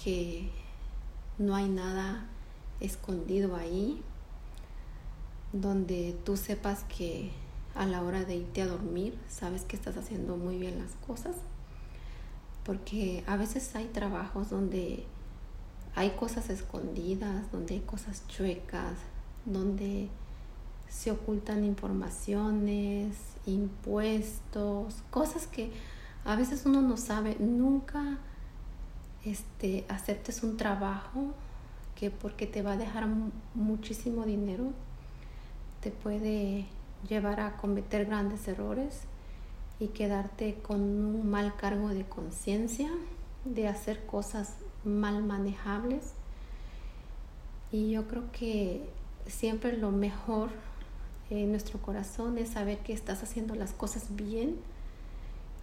que 0.03 0.51
no 1.38 1.55
hay 1.55 1.69
nada 1.69 2.27
escondido 2.81 3.57
ahí, 3.57 4.03
donde 5.53 6.17
tú 6.25 6.37
sepas 6.37 6.85
que 6.85 7.31
a 7.75 7.87
la 7.87 8.03
hora 8.03 8.25
de 8.25 8.37
irte 8.37 8.62
a 8.62 8.67
dormir 8.67 9.19
sabes 9.29 9.62
que 9.62 9.77
estás 9.77 9.97
haciendo 9.97 10.37
muy 10.37 10.59
bien 10.59 10.79
las 10.79 10.93
cosas, 11.07 11.37
porque 12.65 13.25
a 13.27 13.37
veces 13.37 13.75
hay 13.75 13.87
trabajos 13.87 14.51
donde 14.51 15.05
hay 15.95 16.11
cosas 16.11 16.49
escondidas, 16.49 17.51
donde 17.51 17.75
hay 17.75 17.81
cosas 17.81 18.27
chuecas, 18.29 18.95
donde 19.45 20.09
se 20.89 21.11
ocultan 21.11 21.65
informaciones, 21.65 23.17
impuestos, 23.47 25.03
cosas 25.11 25.47
que 25.47 25.73
a 26.25 26.37
veces 26.37 26.67
uno 26.67 26.83
no 26.83 26.97
sabe. 26.97 27.37
Nunca 27.39 28.19
este, 29.25 29.85
aceptes 29.89 30.43
un 30.43 30.57
trabajo 30.57 31.33
que 31.95 32.11
porque 32.11 32.47
te 32.47 32.63
va 32.63 32.73
a 32.73 32.77
dejar 32.77 33.09
muchísimo 33.55 34.25
dinero, 34.25 34.73
te 35.81 35.91
puede 35.91 36.67
llevar 37.09 37.41
a 37.41 37.57
cometer 37.57 38.07
grandes 38.07 38.47
errores 38.49 39.03
y 39.81 39.89
quedarte 39.89 40.57
con 40.63 40.81
un 40.81 41.31
mal 41.31 41.57
cargo 41.57 41.89
de 41.89 42.05
conciencia, 42.05 42.91
de 43.45 43.67
hacer 43.67 44.07
cosas 44.07 44.57
mal 44.85 45.25
manejables. 45.25 46.13
Y 47.73 47.91
yo 47.91 48.07
creo 48.07 48.31
que 48.33 48.89
siempre 49.27 49.77
lo 49.77 49.91
mejor 49.91 50.51
en 51.31 51.51
nuestro 51.51 51.81
corazón 51.81 52.39
es 52.39 52.51
saber 52.51 52.79
que 52.79 52.93
estás 52.93 53.23
haciendo 53.23 53.55
las 53.55 53.73
cosas 53.73 54.15
bien 54.15 54.57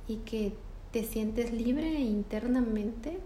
y 0.07 0.17
que 0.17 0.53
te 0.91 1.03
sientes 1.03 1.51
libre 1.53 1.99
internamente 1.99 3.19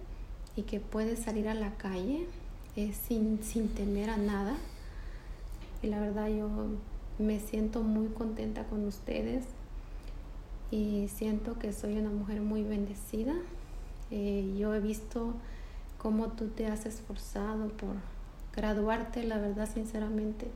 y 0.56 0.64
que 0.64 0.80
puedes 0.80 1.20
salir 1.20 1.48
a 1.48 1.54
la 1.54 1.72
calle 1.76 2.28
eh, 2.76 2.94
sin, 2.94 3.42
sin 3.44 3.70
temer 3.70 4.10
a 4.10 4.18
nada. 4.18 4.58
Y 5.82 5.88
la 5.88 6.00
verdad 6.00 6.28
yo 6.28 6.50
me 7.20 7.40
siento 7.40 7.82
muy 7.82 8.08
contenta 8.08 8.66
con 8.66 8.86
ustedes 8.86 9.46
y 10.72 11.08
siento 11.08 11.60
que 11.60 11.72
soy 11.72 11.98
una 11.98 12.10
mujer 12.10 12.42
muy 12.42 12.64
bendecida. 12.64 13.36
Eh, 14.12 14.54
yo 14.58 14.74
he 14.74 14.80
visto 14.80 15.34
cómo 15.98 16.30
tú 16.30 16.50
te 16.50 16.68
has 16.68 16.86
esforzado 16.86 17.70
por 17.70 17.96
graduarte, 18.56 19.24
la 19.24 19.38
verdad 19.38 19.70
sinceramente 19.72 20.48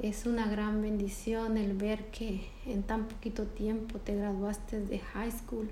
es 0.00 0.24
una 0.24 0.46
gran 0.46 0.80
bendición 0.80 1.58
el 1.58 1.74
ver 1.74 2.06
que 2.06 2.48
en 2.66 2.82
tan 2.82 3.06
poquito 3.06 3.44
tiempo 3.44 3.98
te 3.98 4.16
graduaste 4.16 4.80
de 4.80 4.98
high 4.98 5.30
school 5.30 5.68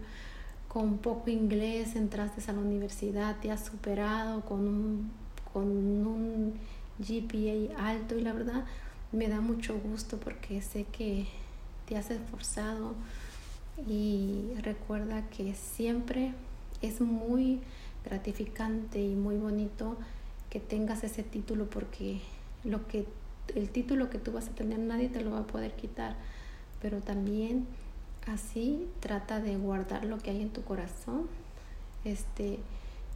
con 0.69 0.99
poco 0.99 1.31
inglés, 1.31 1.97
entraste 1.97 2.49
a 2.51 2.53
la 2.53 2.61
universidad, 2.61 3.37
te 3.41 3.51
has 3.51 3.65
superado 3.65 4.43
con 4.43 4.61
un, 4.61 5.11
con 5.53 5.67
un 5.67 6.55
GPA 6.99 7.89
alto 7.89 8.19
y 8.19 8.21
la 8.21 8.35
verdad 8.35 8.65
me 9.13 9.29
da 9.29 9.41
mucho 9.41 9.79
gusto 9.79 10.19
porque 10.19 10.61
sé 10.61 10.85
que 10.85 11.27
te 11.87 11.97
has 11.97 12.11
esforzado 12.11 12.95
y 13.87 14.53
recuerda 14.61 15.23
que 15.31 15.55
siempre 15.55 16.35
es 16.83 17.01
muy 17.01 17.61
gratificante 18.05 19.01
y 19.01 19.15
muy 19.15 19.37
bonito 19.37 19.97
que 20.51 20.61
tengas 20.61 21.05
ese 21.05 21.23
título 21.23 21.69
porque 21.69 22.21
lo 22.65 22.87
que 22.89 23.07
el 23.55 23.71
título 23.71 24.11
que 24.11 24.19
tú 24.19 24.33
vas 24.33 24.49
a 24.49 24.51
tener 24.51 24.79
nadie 24.79 25.09
te 25.09 25.23
lo 25.23 25.31
va 25.31 25.41
a 25.41 25.47
poder 25.47 25.75
quitar, 25.75 26.17
pero 26.81 27.01
también 27.01 27.67
así 28.27 28.89
trata 29.01 29.41
de 29.41 29.57
guardar 29.57 30.05
lo 30.05 30.19
que 30.19 30.31
hay 30.31 30.43
en 30.43 30.51
tu 30.51 30.63
corazón, 30.63 31.27
este, 32.05 32.59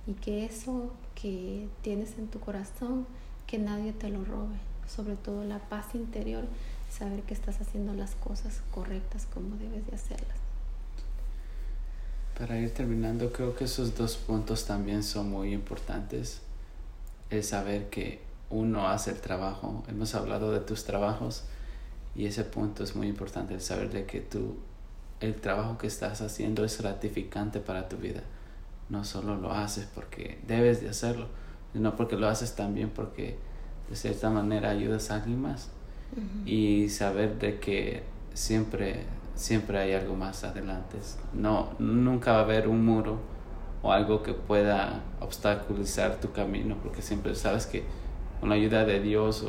y 0.07 0.15
que 0.15 0.45
eso 0.45 0.93
que 1.15 1.69
tienes 1.83 2.19
en 2.19 2.29
tu 2.29 2.41
corazón, 2.41 3.07
que 3.47 3.59
nadie 3.59 3.93
te 3.93 4.09
lo 4.09 4.25
robe, 4.25 4.57
sobre 4.89 5.17
todo 5.17 5.45
la 5.45 5.59
paz 5.59 5.95
interior, 5.95 6.45
saber 6.91 7.23
que 7.23 7.35
estás 7.35 7.61
haciendo 7.61 7.93
las 7.95 8.15
cosas 8.15 8.63
correctas 8.71 9.27
como 9.33 9.57
debes 9.57 9.87
de 9.87 9.95
hacerlas. 9.95 10.39
Para 12.39 12.59
ir 12.59 12.73
terminando, 12.73 13.33
creo 13.33 13.55
que 13.55 13.65
esos 13.65 13.97
dos 13.97 14.17
puntos 14.17 14.65
también 14.65 15.03
son 15.03 15.31
muy 15.31 15.53
importantes. 15.53 16.41
El 17.33 17.43
saber 17.43 17.89
que 17.89 18.21
uno 18.51 18.89
hace 18.89 19.11
el 19.11 19.21
trabajo. 19.23 19.83
Hemos 19.89 20.15
hablado 20.15 20.53
de 20.53 20.61
tus 20.61 20.85
trabajos 20.85 21.45
y 22.15 22.27
ese 22.27 22.45
punto 22.45 22.85
es 22.85 22.95
muy 22.95 23.09
importante, 23.09 23.55
el 23.55 23.63
saber 23.63 23.91
de 23.91 24.05
que 24.05 24.21
tú, 24.21 24.57
el 25.21 25.37
trabajo 25.37 25.79
que 25.79 25.87
estás 25.87 26.21
haciendo 26.21 26.63
es 26.63 26.79
gratificante 26.79 27.59
para 27.59 27.89
tu 27.89 27.97
vida. 27.97 28.21
no 28.91 29.03
solo 29.05 29.37
lo 29.37 29.51
haces 29.51 29.89
porque 29.95 30.41
debes 30.47 30.83
de 30.83 30.91
hacerlo, 30.91 31.29
sino 31.73 31.97
porque 31.97 32.19
lo 32.19 32.29
haces 32.29 32.55
también 32.55 32.91
porque 32.91 33.39
de 33.89 33.97
cierta 33.97 34.29
manera 34.29 34.69
ayudas 34.69 35.11
a 35.11 35.17
alguien 35.17 35.41
más. 35.41 35.71
Y 36.45 36.91
saber 36.91 37.39
de 37.39 37.59
que 37.59 38.03
siempre, 38.35 39.07
siempre 39.35 39.79
hay 39.79 39.95
algo 39.95 40.15
más 40.17 40.45
adelante. 40.45 40.99
No, 41.33 41.71
nunca 41.79 42.33
va 42.33 42.41
a 42.41 42.43
haber 42.43 42.69
un 42.69 42.85
muro 42.85 43.32
o 43.83 43.93
algo 43.93 44.23
que 44.23 44.33
pueda 44.33 45.03
obstaculizar 45.21 46.21
tu 46.21 46.33
camino, 46.33 46.77
porque 46.83 47.03
siempre 47.03 47.35
sabes 47.35 47.67
que 47.67 47.85
con 48.41 48.49
la 48.49 48.55
ayuda 48.55 48.85
de 48.85 49.01
Dios 49.01 49.45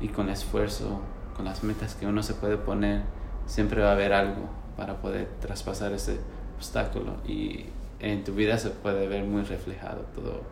y 0.00 0.08
con 0.08 0.28
esfuerzo, 0.28 1.00
con 1.36 1.44
las 1.44 1.62
metas 1.62 1.94
que 1.94 2.06
uno 2.06 2.22
se 2.22 2.34
puede 2.34 2.56
poner, 2.56 3.02
siempre 3.46 3.82
va 3.82 3.90
a 3.90 3.92
haber 3.92 4.12
algo 4.12 4.48
para 4.76 5.00
poder 5.00 5.28
traspasar 5.40 5.92
ese 5.92 6.18
obstáculo 6.56 7.16
y 7.26 7.66
en 8.00 8.24
tu 8.24 8.34
vida 8.34 8.58
se 8.58 8.70
puede 8.70 9.06
ver 9.06 9.24
muy 9.24 9.42
reflejado 9.42 10.02
todo, 10.14 10.42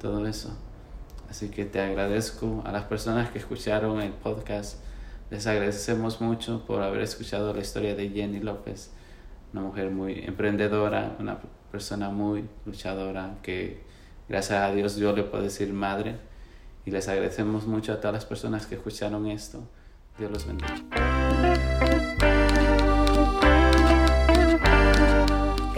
todo 0.00 0.26
eso. 0.26 0.56
Así 1.28 1.48
que 1.48 1.64
te 1.64 1.80
agradezco 1.80 2.62
a 2.64 2.70
las 2.70 2.84
personas 2.84 3.30
que 3.30 3.38
escucharon 3.38 4.00
el 4.00 4.12
podcast. 4.12 4.78
Les 5.30 5.46
agradecemos 5.48 6.20
mucho 6.20 6.64
por 6.66 6.82
haber 6.82 7.00
escuchado 7.00 7.52
la 7.52 7.60
historia 7.60 7.96
de 7.96 8.10
Jenny 8.10 8.38
López, 8.38 8.92
una 9.52 9.62
mujer 9.62 9.90
muy 9.90 10.20
emprendedora, 10.24 11.16
una 11.18 11.38
persona 11.74 12.08
muy 12.08 12.44
luchadora 12.66 13.34
que 13.42 13.80
gracias 14.28 14.60
a 14.60 14.72
Dios 14.72 14.94
yo 14.94 15.12
le 15.12 15.24
puedo 15.24 15.42
decir 15.42 15.72
madre. 15.72 16.14
Y 16.86 16.92
les 16.92 17.08
agradecemos 17.08 17.66
mucho 17.66 17.92
a 17.92 17.96
todas 17.96 18.14
las 18.14 18.24
personas 18.24 18.66
que 18.66 18.76
escucharon 18.76 19.26
esto. 19.26 19.58
Dios 20.16 20.30
los 20.30 20.46
bendiga. 20.46 21.83